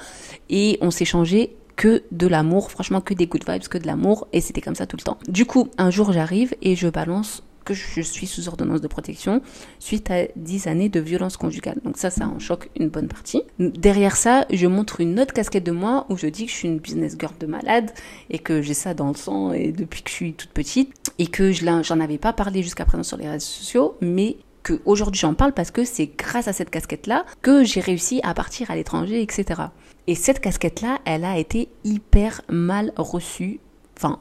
et 0.50 0.78
on 0.82 0.92
s'échangeait 0.92 1.56
que 1.76 2.04
de 2.12 2.28
l'amour, 2.28 2.72
franchement 2.72 3.02
que 3.02 3.14
des 3.14 3.28
good 3.28 3.44
vibes, 3.48 3.68
que 3.68 3.78
de 3.78 3.88
l'amour, 3.88 4.28
et 4.34 4.42
c'était 4.42 4.62
comme 4.62 4.76
ça 4.76 4.86
tout 4.86 4.98
le 4.98 5.04
temps. 5.04 5.18
Du 5.28 5.46
coup, 5.46 5.70
un 5.78 5.90
jour 5.90 6.12
j'arrive 6.14 6.56
et 6.62 6.76
je 6.76 6.88
balance 6.88 7.44
que 7.66 7.74
je 7.74 8.02
suis 8.02 8.28
sous 8.28 8.48
ordonnance 8.48 8.80
de 8.80 8.88
protection 8.88 9.42
suite 9.80 10.10
à 10.12 10.28
10 10.36 10.68
années 10.68 10.90
de 10.90 11.00
violence 11.00 11.36
conjugale. 11.36 11.80
Donc 11.84 11.98
ça, 11.98 12.10
ça 12.10 12.28
en 12.28 12.40
choque 12.40 12.70
une 12.80 12.90
bonne 12.90 13.08
partie. 13.08 13.44
Derrière 13.60 14.16
ça, 14.16 14.46
je 14.52 14.68
montre 14.68 15.02
une 15.02 15.20
autre 15.20 15.34
casquette 15.34 15.66
de 15.66 15.72
moi 15.72 16.06
où 16.10 16.18
je 16.18 16.28
dis 16.28 16.46
que 16.46 16.52
je 16.52 16.56
suis 16.56 16.68
une 16.68 16.80
business 16.80 17.16
girl 17.20 17.34
de 17.40 17.48
malade 17.48 17.92
et 18.30 18.40
que 18.40 18.62
j'ai 18.62 18.74
ça 18.74 18.94
dans 18.94 19.10
le 19.10 19.16
sang 19.16 19.52
et 19.52 19.72
depuis 19.72 20.04
que 20.04 20.10
je 20.10 20.16
suis 20.16 20.34
toute 20.34 20.52
petite 20.52 20.94
et 21.20 21.28
que 21.28 21.52
je 21.52 21.66
j'en 21.66 22.00
avais 22.00 22.20
pas 22.20 22.32
parlé 22.32 22.62
jusqu'à 22.62 22.86
présent 22.86 23.04
sur 23.04 23.18
les 23.18 23.28
réseaux 23.28 23.46
sociaux, 23.46 23.98
mais 24.02 24.38
que 24.64 24.82
aujourd'hui 24.86 25.20
j'en 25.20 25.34
parle 25.34 25.54
parce 25.54 25.72
que 25.72 25.84
c'est 25.84 26.12
grâce 26.18 26.48
à 26.48 26.54
cette 26.54 26.70
casquette-là 26.70 27.26
que 27.42 27.64
j'ai 27.64 27.82
réussi 27.82 28.20
à 28.24 28.34
partir 28.34 28.72
à 28.72 28.76
l'étranger, 28.76 29.22
etc. 29.22 29.64
Et 30.08 30.16
cette 30.16 30.40
casquette-là, 30.40 31.00
elle 31.06 31.26
a 31.26 31.38
été 31.38 31.70
hyper 31.84 32.42
mal 32.50 32.92
reçue. 32.98 33.60
Enfin, 33.98 34.20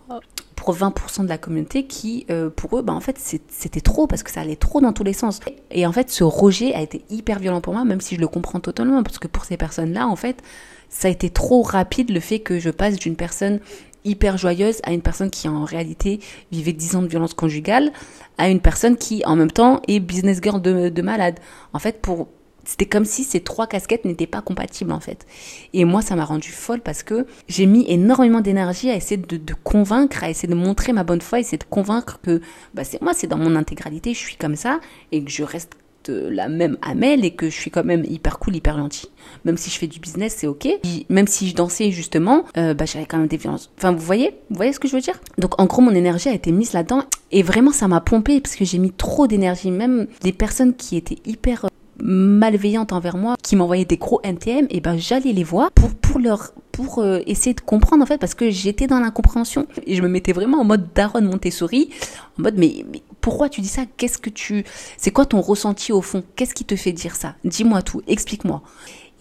pour 0.64 0.74
20% 0.74 1.24
de 1.24 1.28
la 1.28 1.36
communauté 1.36 1.84
qui, 1.84 2.24
euh, 2.30 2.48
pour 2.48 2.78
eux, 2.78 2.82
bah, 2.82 2.94
en 2.94 3.00
fait, 3.00 3.18
c'était 3.18 3.80
trop 3.82 4.06
parce 4.06 4.22
que 4.22 4.30
ça 4.30 4.40
allait 4.40 4.56
trop 4.56 4.80
dans 4.80 4.92
tous 4.92 5.04
les 5.04 5.12
sens. 5.12 5.40
Et 5.70 5.86
en 5.86 5.92
fait, 5.92 6.10
ce 6.10 6.24
rejet 6.24 6.72
a 6.72 6.80
été 6.80 7.04
hyper 7.10 7.38
violent 7.38 7.60
pour 7.60 7.74
moi, 7.74 7.84
même 7.84 8.00
si 8.00 8.14
je 8.14 8.20
le 8.20 8.28
comprends 8.28 8.60
totalement, 8.60 9.02
parce 9.02 9.18
que 9.18 9.28
pour 9.28 9.44
ces 9.44 9.58
personnes-là, 9.58 10.08
en 10.08 10.16
fait, 10.16 10.42
ça 10.88 11.08
a 11.08 11.10
été 11.10 11.28
trop 11.28 11.62
rapide 11.62 12.10
le 12.10 12.20
fait 12.20 12.38
que 12.38 12.58
je 12.58 12.70
passe 12.70 12.96
d'une 12.96 13.16
personne 13.16 13.60
hyper 14.04 14.38
joyeuse 14.38 14.80
à 14.84 14.92
une 14.92 15.02
personne 15.02 15.30
qui 15.30 15.48
en 15.48 15.64
réalité 15.64 16.20
vivait 16.50 16.72
10 16.72 16.96
ans 16.96 17.02
de 17.02 17.08
violence 17.08 17.34
conjugale 17.34 17.90
à 18.38 18.48
une 18.48 18.60
personne 18.60 18.96
qui 18.96 19.22
en 19.26 19.36
même 19.36 19.50
temps 19.50 19.80
est 19.88 20.00
business 20.00 20.40
girl 20.42 20.62
de, 20.62 20.88
de 20.88 21.02
malade. 21.02 21.40
En 21.72 21.78
fait, 21.78 22.00
pour, 22.00 22.28
c'était 22.64 22.86
comme 22.86 23.04
si 23.04 23.24
ces 23.24 23.40
trois 23.40 23.66
casquettes 23.66 24.04
n'étaient 24.04 24.26
pas 24.26 24.40
compatibles 24.40 24.92
en 24.92 25.00
fait. 25.00 25.26
Et 25.72 25.84
moi, 25.84 26.02
ça 26.02 26.16
m'a 26.16 26.24
rendu 26.24 26.50
folle 26.50 26.80
parce 26.80 27.02
que 27.02 27.26
j'ai 27.48 27.66
mis 27.66 27.84
énormément 27.88 28.40
d'énergie 28.40 28.90
à 28.90 28.96
essayer 28.96 29.16
de, 29.16 29.54
convaincre, 29.62 30.24
à 30.24 30.30
essayer 30.30 30.48
de 30.48 30.54
montrer 30.54 30.92
ma 30.92 31.04
bonne 31.04 31.20
foi, 31.20 31.38
à 31.38 31.40
essayer 31.40 31.58
de 31.58 31.64
convaincre 31.64 32.20
que 32.22 32.40
bah, 32.74 32.84
c'est 32.84 33.00
moi, 33.02 33.12
c'est 33.14 33.26
dans 33.26 33.38
mon 33.38 33.56
intégralité, 33.56 34.14
je 34.14 34.18
suis 34.18 34.36
comme 34.36 34.56
ça 34.56 34.80
et 35.12 35.22
que 35.22 35.30
je 35.30 35.42
reste 35.42 35.76
la 36.08 36.48
même 36.48 36.76
Amel 36.82 37.24
et 37.24 37.30
que 37.32 37.48
je 37.48 37.54
suis 37.54 37.70
quand 37.70 37.84
même 37.84 38.04
hyper 38.04 38.38
cool, 38.38 38.56
hyper 38.56 38.76
gentil. 38.76 39.08
Même 39.44 39.56
si 39.56 39.70
je 39.70 39.78
fais 39.78 39.86
du 39.86 40.00
business, 40.00 40.36
c'est 40.38 40.46
ok. 40.46 40.68
même 41.08 41.26
si 41.26 41.48
je 41.48 41.54
dansais 41.54 41.90
justement, 41.90 42.44
euh, 42.56 42.74
bah, 42.74 42.84
j'avais 42.84 43.06
quand 43.06 43.18
même 43.18 43.26
des 43.26 43.36
violences. 43.36 43.70
Enfin, 43.78 43.92
vous 43.92 44.04
voyez? 44.04 44.30
Vous 44.50 44.56
voyez 44.56 44.72
ce 44.72 44.80
que 44.80 44.88
je 44.88 44.94
veux 44.94 45.00
dire? 45.00 45.18
Donc, 45.38 45.60
en 45.60 45.66
gros, 45.66 45.82
mon 45.82 45.94
énergie 45.94 46.28
a 46.28 46.34
été 46.34 46.52
mise 46.52 46.72
là-dedans 46.72 47.04
et 47.30 47.42
vraiment, 47.42 47.72
ça 47.72 47.88
m'a 47.88 48.00
pompé 48.00 48.40
parce 48.40 48.56
que 48.56 48.64
j'ai 48.64 48.78
mis 48.78 48.92
trop 48.92 49.26
d'énergie. 49.26 49.70
Même 49.70 50.06
des 50.22 50.32
personnes 50.32 50.74
qui 50.74 50.96
étaient 50.96 51.18
hyper 51.24 51.66
malveillantes 52.02 52.92
envers 52.92 53.16
moi, 53.16 53.36
qui 53.42 53.56
m'envoyaient 53.56 53.84
des 53.84 53.96
gros 53.96 54.20
NTM, 54.22 54.66
et 54.70 54.80
ben 54.80 54.96
j'allais 54.96 55.32
les 55.32 55.44
voir 55.44 55.70
pour, 55.72 55.94
pour 55.94 56.18
leur 56.20 56.52
pour 56.72 56.98
euh, 56.98 57.20
essayer 57.26 57.54
de 57.54 57.60
comprendre 57.60 58.02
en 58.02 58.06
fait 58.06 58.18
parce 58.18 58.34
que 58.34 58.50
j'étais 58.50 58.88
dans 58.88 58.98
l'incompréhension 58.98 59.68
et 59.86 59.94
je 59.94 60.02
me 60.02 60.08
mettais 60.08 60.32
vraiment 60.32 60.58
en 60.58 60.64
mode 60.64 60.88
daronne 60.92 61.26
Montessori 61.26 61.90
en 62.36 62.42
mode 62.42 62.56
mais, 62.56 62.84
mais 62.90 63.00
Pourquoi 63.20 63.48
tu 63.48 63.60
dis 63.60 63.68
ça? 63.68 63.82
Qu'est-ce 63.96 64.18
que 64.18 64.28
tu 64.28 64.64
c'est 64.96 65.12
quoi 65.12 65.24
ton 65.24 65.40
ressenti 65.40 65.92
au 65.92 66.02
fond? 66.02 66.24
Qu'est-ce 66.34 66.52
qui 66.52 66.64
te 66.64 66.74
fait 66.74 66.90
dire 66.90 67.14
ça? 67.14 67.36
Dis-moi 67.44 67.82
tout, 67.82 68.02
explique-moi. 68.08 68.60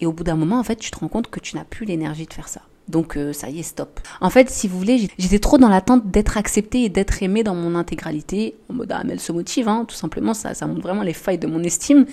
Et 0.00 0.06
au 0.06 0.12
bout 0.12 0.24
d'un 0.24 0.34
moment, 0.34 0.58
en 0.58 0.64
fait, 0.64 0.76
tu 0.76 0.90
te 0.90 0.98
rends 0.98 1.08
compte 1.08 1.30
que 1.30 1.38
tu 1.40 1.56
n'as 1.56 1.64
plus 1.64 1.86
l'énergie 1.86 2.26
de 2.26 2.32
faire 2.32 2.48
ça. 2.48 2.62
Donc 2.88 3.16
euh, 3.16 3.32
ça 3.32 3.48
y 3.48 3.60
est, 3.60 3.62
stop. 3.62 4.00
En 4.20 4.30
fait, 4.30 4.50
si 4.50 4.68
vous 4.68 4.78
voulez, 4.78 5.08
j'étais 5.18 5.38
trop 5.38 5.56
dans 5.56 5.68
l'attente 5.68 6.10
d'être 6.10 6.36
acceptée 6.36 6.84
et 6.84 6.88
d'être 6.88 7.22
aimée 7.22 7.42
dans 7.42 7.54
mon 7.54 7.74
intégralité. 7.74 8.56
En 8.68 8.74
mode, 8.74 8.92
ah, 8.92 9.02
elle 9.08 9.20
se 9.20 9.32
motive, 9.32 9.68
hein, 9.68 9.84
tout 9.88 9.94
simplement, 9.94 10.34
ça, 10.34 10.54
ça 10.54 10.66
montre 10.66 10.82
vraiment 10.82 11.02
les 11.02 11.14
failles 11.14 11.38
de 11.38 11.46
mon 11.46 11.62
estime. 11.62 12.06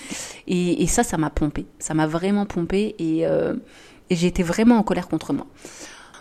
Et, 0.47 0.87
ça, 0.87 1.03
ça 1.03 1.17
m'a 1.17 1.29
pompé. 1.29 1.65
Ça 1.79 1.93
m'a 1.93 2.07
vraiment 2.07 2.45
pompé 2.45 2.95
et, 2.99 3.25
euh, 3.27 3.55
vraiment 4.39 4.77
en 4.77 4.83
colère 4.83 5.07
contre 5.07 5.33
moi. 5.33 5.47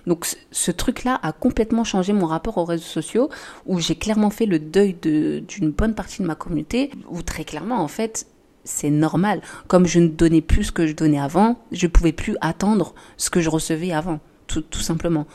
Donc 0.06 0.26
ce 0.50 0.70
truc-là 0.70 1.20
a 1.22 1.32
complètement 1.32 1.84
changé 1.84 2.12
mon 2.12 2.26
rapport 2.26 2.56
aux 2.58 2.64
réseaux 2.64 2.82
sociaux, 2.82 3.28
où 3.66 3.80
j'ai 3.80 3.94
clairement 3.94 4.30
fait 4.30 4.46
le 4.46 4.58
deuil 4.58 4.94
d'une 4.94 5.70
bonne 5.70 5.94
partie 5.94 6.22
de 6.22 6.26
ma 6.26 6.34
communauté, 6.34 6.90
où 7.10 7.22
très 7.22 7.44
clairement, 7.44 7.82
en 7.82 7.88
fait, 7.88 8.26
c'est 8.64 8.90
normal. 8.90 9.42
Comme 9.68 9.86
je 9.86 10.00
ne 10.00 10.08
donnais 10.08 10.40
plus 10.40 10.64
ce 10.64 10.72
que 10.72 10.86
je 10.86 10.94
donnais 10.94 11.20
avant, 11.20 11.58
je 11.72 11.86
ne 11.86 11.90
pouvais 11.90 12.12
plus 12.12 12.36
attendre 12.40 12.94
ce 13.16 13.30
que 13.30 13.40
je 13.40 13.50
recevais 13.50 13.92
avant, 13.92 14.20
tout, 14.58 14.80
simplement. 14.80 15.26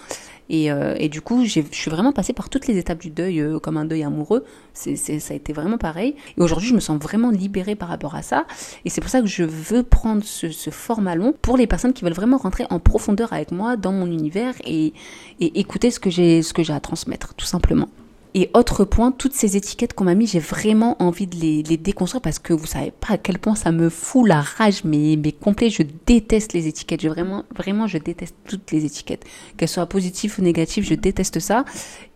Et, 0.50 0.72
euh, 0.72 0.96
et, 0.98 1.10
du 1.10 1.22
coup, 1.22 1.44
je 1.46 1.62
suis 1.72 1.92
vraiment 1.92 2.12
passée 2.12 2.34
par 2.34 2.50
toutes 2.50 2.68
les 2.68 2.78
étapes 2.78 3.00
du 3.00 3.10
deuil, 3.10 3.40
euh, 3.40 3.60
comme 3.60 3.78
un 3.78 3.86
deuil 3.86 4.04
amoureux. 4.04 4.44
C'est, 4.74 4.96
ça 4.96 5.34
a 5.34 5.38
été 5.38 5.54
vraiment 5.54 5.78
pareil. 5.78 6.16
Et 6.38 6.42
aujourd'hui, 6.42 6.68
je 6.68 6.76
me 6.76 6.80
sens 6.80 7.02
vraiment 7.02 7.32
libérée 7.32 7.76
par 7.76 7.90
rapport 7.90 8.16
à 8.16 8.22
ça. 8.22 8.46
Et 8.86 8.90
c'est 8.90 9.02
pour 9.02 9.10
ça 9.10 9.22
que 9.22 9.28
je 9.28 9.44
veux 9.44 9.84
prendre 9.84 10.24
ce, 10.24 10.50
ce, 10.50 10.70
format 10.70 11.16
long 11.16 11.34
pour 11.42 11.58
les 11.58 11.68
personnes 11.68 11.94
qui 11.94 12.04
veulent 12.04 12.14
vraiment 12.14 12.38
rentrer 12.38 12.66
en 12.70 12.80
profondeur 12.80 13.34
avec 13.34 13.52
moi 13.52 13.76
dans 13.78 13.92
mon 13.92 14.08
univers 14.08 14.54
et, 14.66 14.94
et 15.40 15.60
écouter 15.60 15.90
ce 15.90 16.00
que 16.00 16.10
j'ai, 16.10 16.42
ce 16.42 16.54
que 16.54 16.64
j'ai 16.64 16.74
à 16.74 16.80
transmettre, 16.80 17.34
tout 17.34 17.46
simplement. 17.46 17.90
Et 18.38 18.50
autre 18.54 18.84
point, 18.84 19.14
toutes 19.14 19.32
ces 19.32 19.56
étiquettes 19.56 19.94
qu'on 19.94 20.04
m'a 20.04 20.14
mis, 20.14 20.28
j'ai 20.28 20.40
vraiment 20.40 21.02
envie 21.02 21.26
de 21.26 21.38
les, 21.38 21.64
déconstruire 21.78 22.22
parce 22.22 22.38
que 22.38 22.52
vous 22.52 22.66
savez 22.66 22.92
pas 22.92 23.14
à 23.14 23.18
quel 23.18 23.40
point 23.40 23.56
ça 23.56 23.72
me 23.72 23.88
fout 23.88 24.28
la 24.28 24.42
rage, 24.42 24.84
mais, 24.84 25.16
mais 25.16 25.32
complet. 25.32 25.70
Je 25.70 25.84
déteste 26.06 26.52
les 26.52 26.68
étiquettes. 26.68 27.02
Je 27.02 27.08
vraiment, 27.08 27.46
vraiment, 27.56 27.88
je 27.88 27.98
déteste 27.98 28.36
toutes 28.46 28.74
les 28.74 28.84
étiquettes. 28.84 29.24
Qu'elles 29.56 29.70
soient 29.70 29.86
positives 29.86 30.36
ou 30.38 30.42
négatives, 30.42 30.84
je 30.84 30.96
déteste 30.96 31.40
ça. 31.40 31.64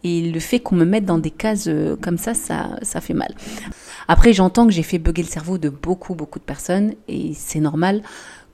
Et 0.04 0.30
le 0.30 0.40
fait 0.42 0.60
qu'on 0.60 0.76
me 0.76 0.84
mette 0.84 1.06
dans 1.06 1.20
des 1.20 1.32
cases 1.32 1.68
euh, 1.68 1.96
comme 1.96 2.18
ça, 2.18 2.34
ça, 2.34 2.72
ça 2.82 3.00
fait 3.00 3.14
mal. 3.14 3.34
Après, 4.10 4.34
j'entends 4.34 4.66
que 4.66 4.74
j'ai 4.74 4.84
fait 4.84 5.00
bugger 5.00 5.24
le 5.24 5.30
cerveau 5.30 5.58
de 5.58 5.70
beaucoup, 5.70 6.16
beaucoup 6.16 6.40
de 6.40 6.44
personnes 6.44 6.96
et 7.08 7.32
c'est 7.34 7.62
normal 7.62 8.02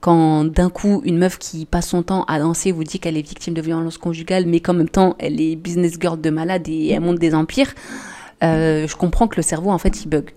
quand 0.06 0.46
d'un 0.46 0.70
coup 0.70 1.02
une 1.04 1.18
meuf 1.18 1.40
qui 1.40 1.66
passe 1.66 1.88
son 1.88 2.04
temps 2.04 2.26
à 2.26 2.38
danser 2.38 2.72
vous 2.72 2.84
dit 2.84 3.00
qu'elle 3.00 3.18
est 3.18 3.28
victime 3.28 3.56
de 3.56 3.62
violence 3.62 3.98
conjugale, 3.98 4.46
mais 4.46 4.60
qu'en 4.60 4.76
même 4.76 4.88
temps 4.88 5.16
elle 5.18 5.42
est 5.42 5.56
business 5.56 5.98
girl 6.00 6.22
de 6.22 6.30
malade 6.30 6.68
et 6.68 6.90
elle 6.90 7.00
monte 7.00 7.18
des 7.18 7.34
empires, 7.34 7.74
euh, 8.44 8.88
je 8.88 8.96
comprends 8.96 9.28
que 9.28 9.38
le 9.38 9.42
cerveau 9.42 9.72
en 9.72 9.80
fait 9.80 10.04
il 10.04 10.08
bug. 10.08 10.30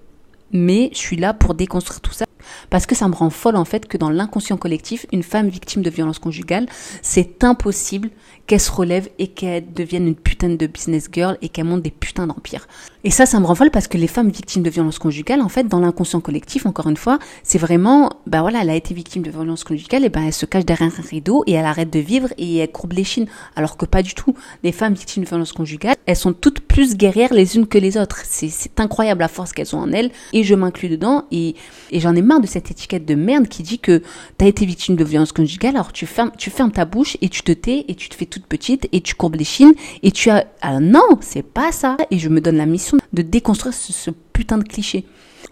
Mais 0.53 0.89
je 0.95 0.97
suis 0.97 1.17
là 1.17 1.35
pour 1.35 1.53
déconstruire 1.53 2.01
tout 2.01 2.15
ça 2.15 2.25
parce 2.71 2.87
que 2.87 2.95
ça 2.95 3.09
me 3.09 3.15
rend 3.15 3.31
folle 3.31 3.57
en 3.57 3.65
fait 3.65 3.87
que 3.87 3.97
dans 3.97 4.11
l'inconscient 4.11 4.57
collectif, 4.57 5.07
une 5.13 5.23
femme 5.23 5.49
victime 5.49 5.83
de 5.83 5.91
violence 5.91 6.19
conjugale, 6.19 6.67
c'est 7.03 7.45
impossible 7.45 8.11
qu'elle 8.47 8.61
se 8.61 8.73
relève 8.73 9.09
et 9.19 9.29
qu'elle 9.29 9.73
devienne 9.73 10.09
une 10.09 10.17
putain 10.17 10.49
de 10.49 10.67
business 10.67 11.09
girl 11.13 11.37
et 11.43 11.51
qu'elle 11.51 11.67
monte 11.67 11.83
des 11.83 11.91
putains 11.91 12.27
d'empires. 12.27 12.67
Et 13.05 13.11
ça, 13.11 13.27
ça 13.27 13.39
me 13.39 13.47
rend 13.47 13.55
folle 13.55 13.71
parce 13.71 13.87
que 13.87 13.99
les 13.99 14.07
femmes 14.07 14.31
victimes 14.31 14.63
de 14.63 14.71
violence 14.71 14.99
conjugale, 14.99 15.41
en 15.43 15.49
fait, 15.49 15.69
dans 15.69 15.81
l'inconscient 15.81 16.21
collectif, 16.21 16.67
encore 16.67 16.89
une 16.89 16.97
fois, 16.97 17.19
c'est 17.43 17.59
vraiment, 17.59 18.11
bah 18.27 18.41
voilà, 18.41 18.63
elle 18.63 18.71
a 18.71 18.75
été 18.75 18.95
victime 18.95 19.23
de 19.23 19.31
violence 19.31 19.65
conjugale, 19.65 20.05
et 20.05 20.09
ben 20.09 20.23
elle 20.23 20.33
se 20.33 20.47
cache 20.47 20.65
derrière 20.65 20.91
un 20.99 21.03
rideau 21.03 21.45
et 21.47 21.53
elle 21.53 21.67
arrête 21.67 21.91
de 21.91 21.99
vivre 21.99 22.29
et 22.39 22.57
elle 22.59 22.73
courbe 22.73 22.95
les 22.95 23.05
chines. 23.05 23.27
Alors 23.55 23.77
que 23.77 23.87
pas 23.87 24.03
du 24.03 24.15
tout. 24.15 24.35
Les 24.63 24.73
femmes 24.73 24.95
victimes 24.95 25.25
de 25.25 25.29
violence 25.29 25.53
conjugale, 25.53 25.97
elles 26.07 26.17
sont 26.17 26.33
toutes 26.33 26.61
plus 26.61 26.97
guerrières 26.97 27.33
les 27.33 27.57
unes 27.57 27.67
que 27.67 27.79
les 27.79 27.97
autres. 27.97 28.23
C'est 28.25 28.81
incroyable 28.81 29.21
la 29.21 29.29
force 29.29 29.53
qu'elles 29.53 29.77
ont 29.77 29.81
en 29.81 29.93
elles 29.93 30.11
et 30.33 30.43
je 30.43 30.55
m'inclus 30.55 30.89
dedans 30.89 31.25
et 31.31 31.55
j'en 31.93 32.15
ai 32.17 32.23
marre 32.23 32.38
de 32.41 32.47
cette 32.47 32.71
étiquette 32.71 33.05
de 33.05 33.15
merde 33.15 33.49
qui 33.49 33.63
dit 33.63 33.79
que 33.79 34.03
t'as 34.37 34.47
été 34.47 34.67
victime 34.67 34.97
de 34.97 35.05
violence 35.05 35.33
conjugale, 35.33 35.77
alors 35.77 35.93
tu 35.93 36.07
fermes, 36.07 36.33
tu 36.37 36.51
fermes 36.51 36.73
ta 36.73 36.85
bouche 36.85 37.17
et 37.21 37.29
tu 37.29 37.43
te 37.43 37.53
tais 37.53 37.85
et 37.89 37.95
tu 37.95 38.09
te 38.09 38.15
fais 38.15 38.27
toute 38.27 38.47
petite 38.47 38.89
et 38.93 39.01
tu 39.01 39.15
courbes 39.15 39.37
les 39.37 39.45
chines 39.45 39.75
et 40.03 40.11
tu 40.11 40.31
as, 40.31 40.47
ah 40.61 40.81
non, 40.81 41.19
c'est 41.21 41.43
pas 41.43 41.73
ça. 41.73 41.97
Et 42.11 42.19
je 42.19 42.29
me 42.29 42.41
donne 42.41 42.57
la 42.57 42.67
mission 42.67 42.99
de 43.13 43.23
déconstruire 43.23 43.75
ce 43.75 44.11
putain 44.33 44.59
de 44.59 44.65
cliché. 44.65 45.05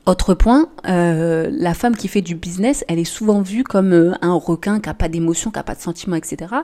Autre 0.05 0.35
point, 0.35 0.69
euh, 0.89 1.51
la 1.51 1.75
femme 1.75 1.97
qui 1.97 2.07
fait 2.07 2.23
du 2.23 2.37
business, 2.37 2.85
elle 2.87 3.01
est 3.01 3.05
souvent 3.05 3.43
vue 3.43 3.65
comme 3.65 3.93
euh, 3.93 4.13
un 4.21 4.35
requin 4.35 4.79
qui 4.79 4.89
a 4.89 4.95
pas 4.95 5.09
d'émotion, 5.09 5.51
qui 5.51 5.59
a 5.59 5.65
pas 5.65 5.75
de 5.75 5.81
sentiments, 5.81 6.15
etc. 6.15 6.55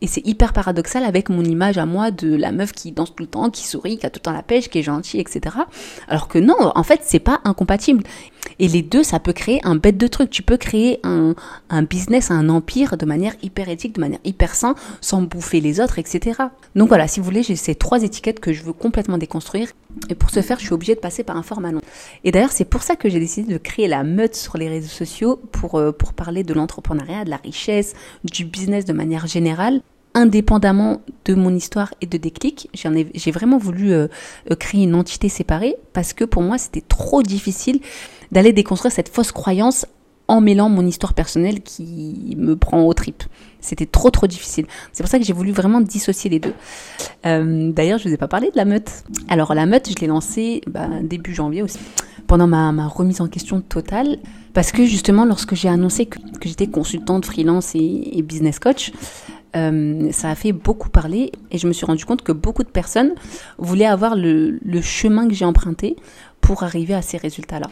Et 0.00 0.08
c'est 0.08 0.26
hyper 0.26 0.52
paradoxal 0.52 1.04
avec 1.04 1.28
mon 1.28 1.44
image 1.44 1.78
à 1.78 1.86
moi 1.86 2.10
de 2.10 2.34
la 2.34 2.50
meuf 2.50 2.72
qui 2.72 2.90
danse 2.90 3.14
tout 3.14 3.22
le 3.22 3.28
temps, 3.28 3.50
qui 3.50 3.68
sourit, 3.68 3.98
qui 3.98 4.06
a 4.06 4.10
tout 4.10 4.18
le 4.18 4.22
temps 4.22 4.32
la 4.32 4.42
pêche, 4.42 4.68
qui 4.68 4.80
est 4.80 4.82
gentille, 4.82 5.20
etc. 5.20 5.58
Alors 6.08 6.26
que 6.26 6.40
non, 6.40 6.56
en 6.74 6.82
fait, 6.82 7.02
c'est 7.04 7.20
pas 7.20 7.40
incompatible. 7.44 8.02
Et 8.58 8.68
les 8.68 8.82
deux, 8.82 9.02
ça 9.02 9.20
peut 9.20 9.32
créer 9.32 9.60
un 9.64 9.76
bête 9.76 9.96
de 9.96 10.06
truc. 10.06 10.30
Tu 10.30 10.42
peux 10.42 10.56
créer 10.56 11.00
un, 11.04 11.34
un 11.70 11.82
business, 11.82 12.30
un 12.30 12.48
empire 12.48 12.96
de 12.96 13.06
manière 13.06 13.34
hyper 13.42 13.68
éthique, 13.68 13.94
de 13.94 14.00
manière 14.00 14.20
hyper 14.24 14.54
sain, 14.54 14.74
sans 15.00 15.22
bouffer 15.22 15.60
les 15.60 15.80
autres, 15.80 15.98
etc. 15.98 16.40
Donc 16.74 16.88
voilà, 16.88 17.08
si 17.08 17.20
vous 17.20 17.24
voulez, 17.24 17.42
j'ai 17.42 17.56
ces 17.56 17.74
trois 17.74 18.02
étiquettes 18.02 18.40
que 18.40 18.52
je 18.52 18.62
veux 18.62 18.72
complètement 18.72 19.18
déconstruire. 19.18 19.68
Et 20.08 20.14
pour 20.14 20.30
ce 20.30 20.42
faire, 20.42 20.58
je 20.58 20.64
suis 20.64 20.74
obligée 20.74 20.94
de 20.94 21.00
passer 21.00 21.24
par 21.24 21.36
un 21.36 21.42
format 21.42 21.72
long. 21.72 21.80
Et 22.24 22.30
d'ailleurs, 22.30 22.52
c'est 22.52 22.64
pour 22.64 22.82
ça 22.82 22.96
que 22.96 23.08
j'ai 23.08 23.20
décidé 23.20 23.52
de 23.52 23.58
créer 23.58 23.88
la 23.88 24.04
meute 24.04 24.34
sur 24.34 24.56
les 24.58 24.68
réseaux 24.68 24.88
sociaux 24.88 25.40
pour, 25.52 25.76
euh, 25.76 25.92
pour 25.92 26.12
parler 26.12 26.44
de 26.44 26.54
l'entrepreneuriat, 26.54 27.24
de 27.24 27.30
la 27.30 27.36
richesse, 27.36 27.94
du 28.24 28.44
business 28.44 28.84
de 28.84 28.92
manière 28.92 29.26
générale 29.26 29.82
indépendamment 30.14 31.02
de 31.24 31.34
mon 31.34 31.54
histoire 31.54 31.94
et 32.00 32.06
de 32.06 32.18
déclic. 32.18 32.68
J'ai 32.74 33.30
vraiment 33.30 33.58
voulu 33.58 33.92
euh, 33.92 34.08
euh, 34.50 34.54
créer 34.56 34.84
une 34.84 34.94
entité 34.94 35.28
séparée 35.28 35.76
parce 35.92 36.12
que 36.12 36.24
pour 36.24 36.42
moi 36.42 36.58
c'était 36.58 36.80
trop 36.80 37.22
difficile 37.22 37.80
d'aller 38.32 38.52
déconstruire 38.52 38.92
cette 38.92 39.08
fausse 39.08 39.32
croyance 39.32 39.86
en 40.28 40.42
mêlant 40.42 40.68
mon 40.68 40.86
histoire 40.86 41.14
personnelle 41.14 41.62
qui 41.62 42.36
me 42.36 42.54
prend 42.54 42.82
au 42.82 42.92
tripes. 42.92 43.24
C'était 43.60 43.86
trop 43.86 44.10
trop 44.10 44.26
difficile. 44.26 44.66
C'est 44.92 45.02
pour 45.02 45.10
ça 45.10 45.18
que 45.18 45.24
j'ai 45.24 45.32
voulu 45.32 45.52
vraiment 45.52 45.80
dissocier 45.80 46.30
les 46.30 46.38
deux. 46.38 46.52
Euh, 47.26 47.72
d'ailleurs, 47.72 47.98
je 47.98 48.04
ne 48.04 48.10
vous 48.10 48.14
ai 48.14 48.18
pas 48.18 48.28
parlé 48.28 48.50
de 48.50 48.56
la 48.56 48.66
meute. 48.66 49.04
Alors 49.28 49.54
la 49.54 49.64
meute, 49.64 49.88
je 49.88 49.94
l'ai 50.00 50.06
lancée 50.06 50.60
bah, 50.66 50.88
début 51.02 51.34
janvier 51.34 51.62
aussi, 51.62 51.78
pendant 52.26 52.46
ma, 52.46 52.86
remise 52.86 53.20
en 53.22 53.26
question 53.26 53.62
totale, 53.62 54.18
parce 54.52 54.70
que 54.70 54.84
justement, 54.84 55.24
lorsque 55.24 55.54
j'ai 55.54 55.68
annoncé 55.68 56.06
que, 56.06 56.18
j'étais 56.44 56.66
consultante 56.66 57.24
freelance 57.24 57.74
et, 57.74 58.22
business 58.22 58.58
coach, 58.58 58.92
euh, 59.58 60.12
ça 60.12 60.30
a 60.30 60.34
fait 60.34 60.52
beaucoup 60.52 60.88
parler 60.88 61.32
et 61.50 61.58
je 61.58 61.66
me 61.66 61.72
suis 61.72 61.86
rendu 61.86 62.04
compte 62.04 62.22
que 62.22 62.32
beaucoup 62.32 62.62
de 62.62 62.68
personnes 62.68 63.14
voulaient 63.58 63.86
avoir 63.86 64.16
le 64.16 64.80
chemin 64.80 65.28
que 65.28 65.34
j'ai 65.34 65.44
emprunté 65.44 65.96
pour 66.40 66.62
arriver 66.62 66.94
à 66.94 67.02
ces 67.02 67.18
résultats-là. 67.18 67.68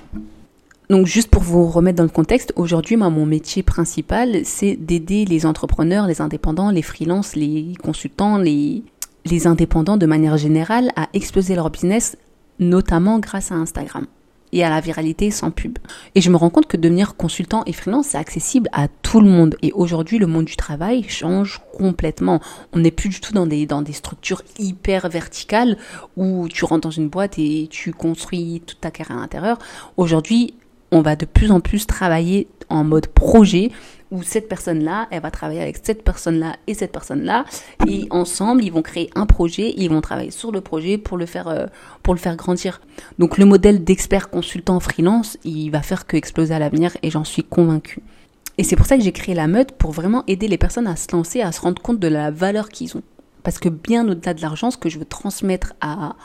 Donc 0.88 1.06
juste 1.06 1.30
pour 1.30 1.42
vous 1.42 1.66
remettre 1.66 1.96
dans 1.96 2.04
le 2.04 2.08
contexte, 2.08 2.52
aujourd'hui, 2.56 2.96
mon 2.96 3.26
métier 3.26 3.62
principal, 3.62 4.44
c'est 4.44 4.76
d'aider 4.76 5.24
les 5.24 5.44
entrepreneurs, 5.44 6.06
les 6.06 6.20
indépendants, 6.20 6.70
les 6.70 6.82
freelances, 6.82 7.34
les 7.34 7.72
consultants, 7.82 8.38
les, 8.38 8.84
les 9.24 9.46
indépendants 9.48 9.96
de 9.96 10.06
manière 10.06 10.36
générale 10.36 10.92
à 10.94 11.08
exploser 11.12 11.56
leur 11.56 11.70
business, 11.70 12.16
notamment 12.60 13.18
grâce 13.18 13.50
à 13.50 13.56
Instagram 13.56 14.06
et 14.52 14.64
à 14.64 14.70
la 14.70 14.80
viralité 14.80 15.30
sans 15.30 15.50
pub. 15.50 15.78
Et 16.14 16.20
je 16.20 16.30
me 16.30 16.36
rends 16.36 16.50
compte 16.50 16.66
que 16.66 16.76
devenir 16.76 17.16
consultant 17.16 17.62
et 17.66 17.72
freelance, 17.72 18.08
c'est 18.08 18.18
accessible 18.18 18.68
à 18.72 18.88
tout 18.88 19.20
le 19.20 19.28
monde. 19.28 19.56
Et 19.62 19.72
aujourd'hui, 19.72 20.18
le 20.18 20.26
monde 20.26 20.44
du 20.44 20.56
travail 20.56 21.04
change 21.08 21.60
complètement. 21.76 22.40
On 22.72 22.78
n'est 22.78 22.90
plus 22.90 23.08
du 23.08 23.20
tout 23.20 23.32
dans 23.32 23.46
des, 23.46 23.66
dans 23.66 23.82
des 23.82 23.92
structures 23.92 24.42
hyper 24.58 25.08
verticales 25.08 25.76
où 26.16 26.48
tu 26.48 26.64
rentres 26.64 26.88
dans 26.88 26.90
une 26.90 27.08
boîte 27.08 27.38
et 27.38 27.68
tu 27.70 27.92
construis 27.92 28.62
toute 28.66 28.80
ta 28.80 28.90
carrière 28.90 29.18
à 29.18 29.20
l'intérieur. 29.20 29.58
Aujourd'hui, 29.96 30.54
on 30.92 31.00
va 31.02 31.16
de 31.16 31.26
plus 31.26 31.50
en 31.50 31.60
plus 31.60 31.86
travailler 31.86 32.48
en 32.68 32.84
mode 32.84 33.06
projet 33.06 33.70
où 34.12 34.22
cette 34.22 34.48
personne-là, 34.48 35.08
elle 35.10 35.20
va 35.20 35.30
travailler 35.30 35.60
avec 35.60 35.78
cette 35.82 36.04
personne-là 36.04 36.56
et 36.66 36.74
cette 36.74 36.92
personne-là 36.92 37.44
et 37.88 38.06
ensemble, 38.10 38.62
ils 38.62 38.72
vont 38.72 38.82
créer 38.82 39.10
un 39.16 39.26
projet, 39.26 39.74
ils 39.76 39.88
vont 39.88 40.00
travailler 40.00 40.30
sur 40.30 40.52
le 40.52 40.60
projet 40.60 40.96
pour 40.96 41.16
le 41.16 41.26
faire 41.26 41.48
euh, 41.48 41.66
pour 42.02 42.14
le 42.14 42.20
faire 42.20 42.36
grandir. 42.36 42.80
Donc 43.18 43.36
le 43.36 43.44
modèle 43.44 43.82
d'expert 43.82 44.30
consultant 44.30 44.78
freelance, 44.78 45.38
il 45.44 45.70
va 45.70 45.82
faire 45.82 46.06
que 46.06 46.16
exploser 46.16 46.54
à 46.54 46.58
l'avenir 46.58 46.96
et 47.02 47.10
j'en 47.10 47.24
suis 47.24 47.42
convaincue. 47.42 48.02
Et 48.58 48.64
c'est 48.64 48.76
pour 48.76 48.86
ça 48.86 48.96
que 48.96 49.02
j'ai 49.02 49.12
créé 49.12 49.34
la 49.34 49.48
meute 49.48 49.72
pour 49.72 49.90
vraiment 49.90 50.24
aider 50.28 50.48
les 50.48 50.56
personnes 50.56 50.86
à 50.86 50.96
se 50.96 51.08
lancer, 51.12 51.42
à 51.42 51.52
se 51.52 51.60
rendre 51.60 51.82
compte 51.82 51.98
de 51.98 52.08
la 52.08 52.30
valeur 52.30 52.68
qu'ils 52.68 52.96
ont. 52.96 53.02
Parce 53.42 53.58
que 53.58 53.68
bien 53.68 54.08
au-delà 54.08 54.34
de 54.34 54.40
l'argent, 54.40 54.70
ce 54.70 54.78
que 54.78 54.88
je 54.88 54.98
veux 54.98 55.04
transmettre 55.04 55.74
à 55.80 56.16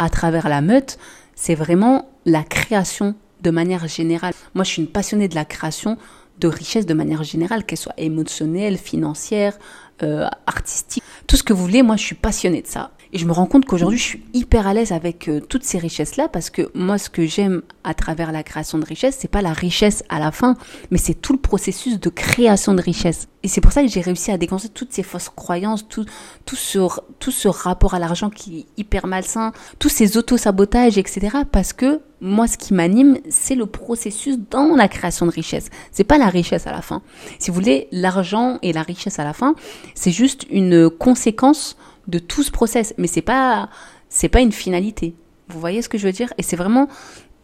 à 0.00 0.08
travers 0.08 0.48
la 0.48 0.62
meute, 0.62 0.98
c'est 1.34 1.54
vraiment 1.54 2.08
la 2.24 2.42
création 2.42 3.14
de 3.42 3.50
manière 3.50 3.86
générale. 3.88 4.34
Moi, 4.54 4.64
je 4.64 4.70
suis 4.70 4.82
une 4.82 4.88
passionnée 4.88 5.28
de 5.28 5.34
la 5.34 5.44
création 5.44 5.96
de 6.38 6.48
richesse 6.48 6.86
de 6.86 6.94
manière 6.94 7.22
générale, 7.22 7.64
qu'elle 7.64 7.78
soit 7.78 7.94
émotionnelle, 7.98 8.78
financière, 8.78 9.58
euh, 10.02 10.26
artistique, 10.46 11.02
tout 11.26 11.36
ce 11.36 11.42
que 11.42 11.52
vous 11.52 11.62
voulez. 11.62 11.82
Moi, 11.82 11.96
je 11.96 12.04
suis 12.04 12.14
passionnée 12.14 12.62
de 12.62 12.66
ça. 12.66 12.90
Et 13.12 13.18
je 13.18 13.26
me 13.26 13.32
rends 13.32 13.46
compte 13.46 13.64
qu'aujourd'hui, 13.64 13.98
je 13.98 14.04
suis 14.04 14.22
hyper 14.34 14.68
à 14.68 14.74
l'aise 14.74 14.92
avec 14.92 15.28
euh, 15.28 15.40
toutes 15.40 15.64
ces 15.64 15.78
richesses-là 15.78 16.28
parce 16.28 16.48
que 16.48 16.70
moi, 16.74 16.96
ce 16.96 17.10
que 17.10 17.26
j'aime 17.26 17.62
à 17.82 17.92
travers 17.92 18.30
la 18.30 18.44
création 18.44 18.78
de 18.78 18.84
richesse, 18.84 19.16
c'est 19.18 19.28
pas 19.28 19.42
la 19.42 19.52
richesse 19.52 20.04
à 20.08 20.20
la 20.20 20.30
fin, 20.30 20.56
mais 20.92 20.98
c'est 20.98 21.14
tout 21.14 21.32
le 21.32 21.38
processus 21.40 21.98
de 21.98 22.08
création 22.08 22.72
de 22.72 22.80
richesse. 22.80 23.26
Et 23.42 23.48
c'est 23.48 23.60
pour 23.60 23.72
ça 23.72 23.82
que 23.82 23.88
j'ai 23.88 24.00
réussi 24.00 24.30
à 24.30 24.38
déconstruire 24.38 24.72
toutes 24.72 24.92
ces 24.92 25.02
fausses 25.02 25.28
croyances, 25.28 25.88
tout, 25.88 26.04
tout, 26.44 26.56
ce, 26.56 26.78
tout 27.18 27.32
ce 27.32 27.48
rapport 27.48 27.94
à 27.94 27.98
l'argent 27.98 28.30
qui 28.30 28.60
est 28.60 28.66
hyper 28.76 29.06
malsain, 29.06 29.52
tous 29.80 29.88
ces 29.88 30.16
auto-sabotages, 30.16 30.98
etc. 30.98 31.38
Parce 31.50 31.72
que 31.72 32.02
moi, 32.20 32.46
ce 32.46 32.58
qui 32.58 32.74
m'anime, 32.74 33.18
c'est 33.28 33.54
le 33.54 33.66
processus 33.66 34.38
dans 34.50 34.76
la 34.76 34.88
création 34.88 35.26
de 35.26 35.30
richesse. 35.32 35.68
C'est 35.90 36.04
pas 36.04 36.18
la 36.18 36.28
richesse 36.28 36.66
à 36.66 36.72
la 36.72 36.82
fin. 36.82 37.02
Si 37.38 37.50
vous 37.50 37.54
voulez, 37.54 37.88
l'argent 37.90 38.58
et 38.62 38.72
la 38.72 38.82
richesse 38.82 39.18
à 39.18 39.24
la 39.24 39.32
fin, 39.32 39.54
c'est 39.94 40.12
juste 40.12 40.46
une 40.50 40.90
conséquence 40.90 41.76
de 42.10 42.18
tout 42.18 42.42
ce 42.42 42.50
process, 42.50 42.94
mais 42.98 43.06
c'est 43.06 43.22
pas 43.22 43.68
c'est 44.08 44.28
pas 44.28 44.40
une 44.40 44.52
finalité. 44.52 45.14
Vous 45.48 45.60
voyez 45.60 45.82
ce 45.82 45.88
que 45.88 45.98
je 45.98 46.06
veux 46.06 46.12
dire? 46.12 46.32
Et 46.36 46.42
c'est 46.42 46.56
vraiment 46.56 46.88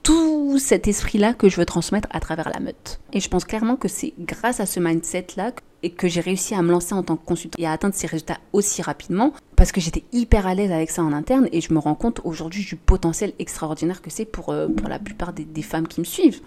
tout 0.02 0.58
cet 0.61 0.87
esprit-là 0.87 1.35
que 1.35 1.49
je 1.49 1.56
veux 1.56 1.64
transmettre 1.64 2.08
à 2.12 2.20
travers 2.20 2.49
la 2.49 2.61
meute. 2.61 3.00
Et 3.12 3.18
je 3.18 3.28
pense 3.28 3.44
clairement 3.44 3.75
que 3.75 3.88
c'est 3.88 4.14
grâce 4.20 4.61
à 4.61 4.66
ce 4.66 4.78
mindset-là 4.78 5.52
et 5.82 5.90
que 5.90 6.06
j'ai 6.06 6.20
réussi 6.20 6.54
à 6.54 6.62
me 6.62 6.70
lancer 6.70 6.94
en 6.94 7.02
tant 7.02 7.16
que 7.16 7.25
consultant 7.25 7.56
et 7.61 7.66
à 7.66 7.73
atteindre 7.73 7.94
ces 7.94 8.06
résultats 8.06 8.38
aussi 8.52 8.82
rapidement 8.82 9.32
parce 9.56 9.73
que 9.73 9.80
j'étais 9.80 10.04
hyper 10.12 10.46
à 10.46 10.54
l'aise 10.54 10.70
avec 10.70 10.90
ça 10.90 11.02
en 11.02 11.12
interne 11.12 11.49
et 11.50 11.61
je 11.61 11.73
me 11.73 11.80
rends 11.80 11.96
compte 11.96 12.20
aujourd'hui 12.23 12.64
du 12.64 12.76
potentiel 12.76 13.32
extraordinaire 13.40 14.00
que 14.00 14.11
c'est 14.11 14.25
pour, 14.25 14.50
euh, 14.50 14.68
pour 14.68 14.88
la 14.88 15.00
plupart 15.00 15.32
des, 15.32 15.44
des, 15.44 15.62
femmes 15.62 15.88
qui 15.88 15.99
me 16.00 16.04
suivent. 16.04 16.40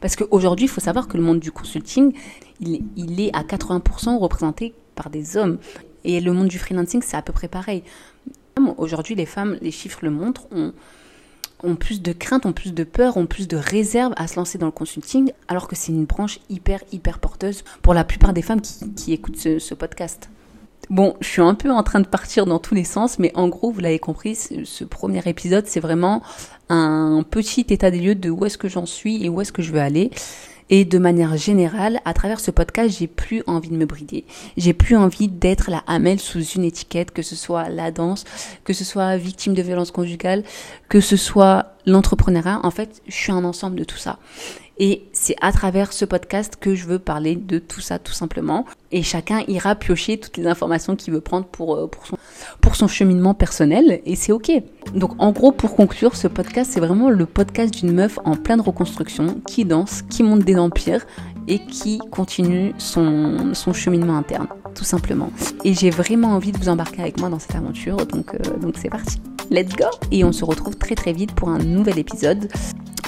Parce 0.00 0.16
qu'aujourd'hui, 0.16 0.66
il 0.66 0.68
faut 0.68 0.80
savoir 0.80 1.06
que 1.06 1.16
le 1.16 1.22
monde 1.22 1.38
du 1.38 1.52
consulting, 1.52 2.12
il, 2.60 2.82
il 2.96 3.20
est 3.20 3.30
à 3.32 3.42
80% 3.42 4.18
représenté 4.18 4.74
par 4.96 5.08
des 5.08 5.36
hommes. 5.36 5.58
Et 6.04 6.20
le 6.20 6.32
monde 6.32 6.48
du 6.48 6.58
freelancing, 6.58 7.02
c'est 7.02 7.16
à 7.16 7.22
peu 7.22 7.32
près 7.32 7.48
pareil. 7.48 7.82
Aujourd'hui, 8.76 9.14
les 9.14 9.26
femmes, 9.26 9.58
les 9.60 9.70
chiffres 9.70 10.00
le 10.02 10.10
montrent, 10.10 10.46
ont, 11.62 11.74
plus 11.76 12.02
de 12.02 12.12
crainte, 12.12 12.46
ont 12.46 12.52
plus 12.52 12.72
de 12.72 12.84
peur, 12.84 13.16
ont 13.16 13.26
plus 13.26 13.48
de 13.48 13.56
réserve 13.56 14.12
à 14.16 14.26
se 14.26 14.36
lancer 14.36 14.58
dans 14.58 14.66
le 14.66 14.72
consulting, 14.72 15.32
alors 15.48 15.66
que 15.66 15.74
c'est 15.74 15.92
une 15.92 16.04
branche 16.04 16.38
hyper, 16.50 16.80
hyper 16.92 17.18
porteuse 17.18 17.64
pour 17.82 17.94
la 17.94 18.04
plupart 18.04 18.32
des 18.32 18.42
femmes 18.42 18.60
qui, 18.96 19.12
écoutent 19.12 19.38
ce, 19.38 19.58
ce, 19.58 19.74
podcast. 19.74 20.28
Bon, 20.90 21.16
je 21.20 21.26
suis 21.26 21.42
un 21.42 21.54
peu 21.54 21.70
en 21.70 21.82
train 21.82 22.00
de 22.00 22.06
partir 22.06 22.44
dans 22.44 22.58
tous 22.58 22.74
les 22.74 22.84
sens, 22.84 23.18
mais 23.18 23.32
en 23.34 23.48
gros, 23.48 23.72
vous 23.72 23.80
l'avez 23.80 23.98
compris, 23.98 24.34
ce 24.36 24.84
premier 24.84 25.22
épisode, 25.26 25.66
c'est 25.66 25.80
vraiment 25.80 26.22
un 26.68 27.24
petit 27.28 27.66
état 27.70 27.90
des 27.90 28.00
lieux 28.00 28.14
de 28.14 28.30
où 28.30 28.44
est-ce 28.44 28.58
que 28.58 28.68
j'en 28.68 28.86
suis 28.86 29.24
et 29.24 29.28
où 29.28 29.40
est-ce 29.40 29.52
que 29.52 29.62
je 29.62 29.72
veux 29.72 29.80
aller. 29.80 30.10
Et 30.70 30.84
de 30.84 30.98
manière 30.98 31.36
générale, 31.36 32.00
à 32.04 32.14
travers 32.14 32.40
ce 32.40 32.50
podcast, 32.50 32.96
j'ai 32.98 33.06
plus 33.06 33.42
envie 33.46 33.68
de 33.68 33.76
me 33.76 33.84
brider. 33.84 34.24
J'ai 34.56 34.72
plus 34.72 34.96
envie 34.96 35.28
d'être 35.28 35.70
la 35.70 35.84
Hamel 35.86 36.18
sous 36.18 36.42
une 36.42 36.64
étiquette, 36.64 37.10
que 37.10 37.22
ce 37.22 37.36
soit 37.36 37.68
la 37.68 37.90
danse, 37.90 38.24
que 38.64 38.72
ce 38.72 38.84
soit 38.84 39.16
victime 39.16 39.54
de 39.54 39.62
violence 39.62 39.90
conjugale, 39.90 40.42
que 40.88 41.00
ce 41.00 41.16
soit 41.16 41.74
l'entrepreneuriat. 41.86 42.60
En 42.62 42.70
fait, 42.70 43.02
je 43.06 43.14
suis 43.14 43.32
un 43.32 43.44
ensemble 43.44 43.76
de 43.76 43.84
tout 43.84 43.98
ça. 43.98 44.18
Et 44.78 45.04
c'est 45.12 45.36
à 45.40 45.52
travers 45.52 45.92
ce 45.92 46.04
podcast 46.04 46.56
que 46.60 46.74
je 46.74 46.86
veux 46.86 46.98
parler 46.98 47.36
de 47.36 47.58
tout 47.58 47.80
ça 47.80 47.98
tout 47.98 48.12
simplement. 48.12 48.64
Et 48.90 49.02
chacun 49.02 49.42
ira 49.46 49.74
piocher 49.74 50.18
toutes 50.18 50.36
les 50.36 50.46
informations 50.46 50.96
qu'il 50.96 51.12
veut 51.12 51.20
prendre 51.20 51.46
pour, 51.46 51.76
euh, 51.76 51.90
son, 52.04 52.16
pour 52.60 52.74
cheminement 52.88 53.34
personnel. 53.34 54.00
Et 54.04 54.16
c'est 54.16 54.32
ok. 54.32 54.50
Donc 54.94 55.12
en 55.18 55.32
gros, 55.32 55.52
pour 55.52 55.76
conclure, 55.76 56.16
ce 56.16 56.28
podcast, 56.28 56.72
c'est 56.74 56.80
vraiment 56.80 57.10
le 57.10 57.26
podcast 57.26 57.72
d'une 57.74 57.92
meuf 57.92 58.18
en 58.24 58.36
pleine 58.36 58.60
reconstruction, 58.60 59.40
qui 59.46 59.64
danse, 59.64 60.02
qui 60.02 60.22
monte 60.22 60.44
des 60.44 60.56
empires 60.56 61.06
et 61.46 61.58
qui 61.58 61.98
continue 62.10 62.72
son, 62.78 63.54
son 63.54 63.72
cheminement 63.72 64.16
interne, 64.16 64.46
tout 64.74 64.84
simplement. 64.84 65.30
Et 65.64 65.74
j'ai 65.74 65.90
vraiment 65.90 66.28
envie 66.28 66.52
de 66.52 66.58
vous 66.58 66.68
embarquer 66.68 67.02
avec 67.02 67.18
moi 67.20 67.28
dans 67.28 67.38
cette 67.38 67.54
aventure. 67.54 67.96
Donc 68.06 68.34
euh, 68.34 68.58
donc 68.60 68.74
c'est 68.80 68.90
parti. 68.90 69.20
Let's 69.50 69.74
go 69.76 69.86
Et 70.10 70.24
on 70.24 70.32
se 70.32 70.44
retrouve 70.44 70.76
très 70.76 70.94
très 70.94 71.12
vite 71.12 71.32
pour 71.32 71.48
un 71.48 71.58
nouvel 71.58 71.98
épisode. 71.98 72.48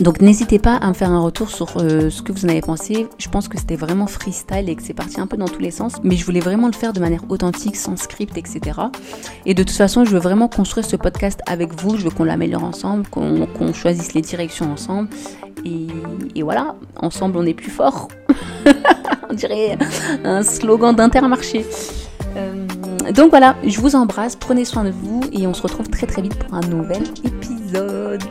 Donc 0.01 0.21
n'hésitez 0.21 0.59
pas 0.59 0.77
à 0.77 0.89
me 0.89 0.93
faire 0.93 1.11
un 1.11 1.21
retour 1.21 1.49
sur 1.49 1.79
euh, 1.79 2.11
ce 2.11 2.21
que 2.21 2.31
vous 2.31 2.45
en 2.45 2.51
avez 2.51 2.61
pensé. 2.61 3.07
Je 3.19 3.29
pense 3.31 3.49
que 3.49 3.59
c'était 3.59 3.77
vraiment 3.77 4.07
freestyle 4.07 4.69
et 4.69 4.77
que 4.77 4.83
c'est 4.83 4.93
parti 4.93 5.21
un 5.21 5.27
peu 5.27 5.39
dans 5.39 5.49
tous 5.49 5.61
les 5.61 5.71
sens. 5.71 5.95
Mais 6.03 6.17
je 6.17 6.25
voulais 6.27 6.41
vraiment 6.41 6.67
le 6.67 6.75
faire 6.75 6.93
de 6.93 7.01
manière 7.01 7.23
authentique, 7.31 7.77
sans 7.77 7.97
script, 7.97 8.37
etc. 8.37 8.61
Et 9.47 9.55
de 9.55 9.63
toute 9.63 9.77
façon, 9.77 10.05
je 10.05 10.11
veux 10.11 10.19
vraiment 10.19 10.49
construire 10.49 10.85
ce 10.85 10.97
podcast 10.97 11.41
avec 11.47 11.81
vous. 11.81 11.97
Je 11.97 12.05
veux 12.05 12.11
qu'on 12.11 12.25
l'améliore 12.25 12.65
ensemble, 12.65 13.09
qu'on 13.09 13.47
qu 13.47 13.73
choisisse 13.73 14.13
les 14.13 14.21
directions 14.21 14.71
ensemble. 14.71 15.09
Et, 15.65 16.43
voilà, 16.43 16.77
ensemble 16.97 17.39
on 17.39 17.47
est 17.47 17.55
plus 17.55 17.71
fort. 17.71 18.09
on 19.31 19.35
dirait 19.35 19.77
un 20.25 20.43
slogan 20.43 20.95
d'intermarché. 20.95 21.67
Euh, 22.37 22.67
donc 23.13 23.31
voilà, 23.31 23.57
je 23.65 23.81
vous 23.81 23.97
embrasse, 23.97 24.37
prenez 24.37 24.65
soin 24.65 24.85
de 24.85 24.91
vous 24.91 25.23
et 25.33 25.47
on 25.47 25.55
se 25.55 25.63
retrouve 25.63 25.89
très 25.89 26.07
très 26.07 26.23
vite 26.23 26.35
pour 26.35 26.55
un 26.55 26.61
nouvel 26.61 27.03
épisode. 27.25 28.23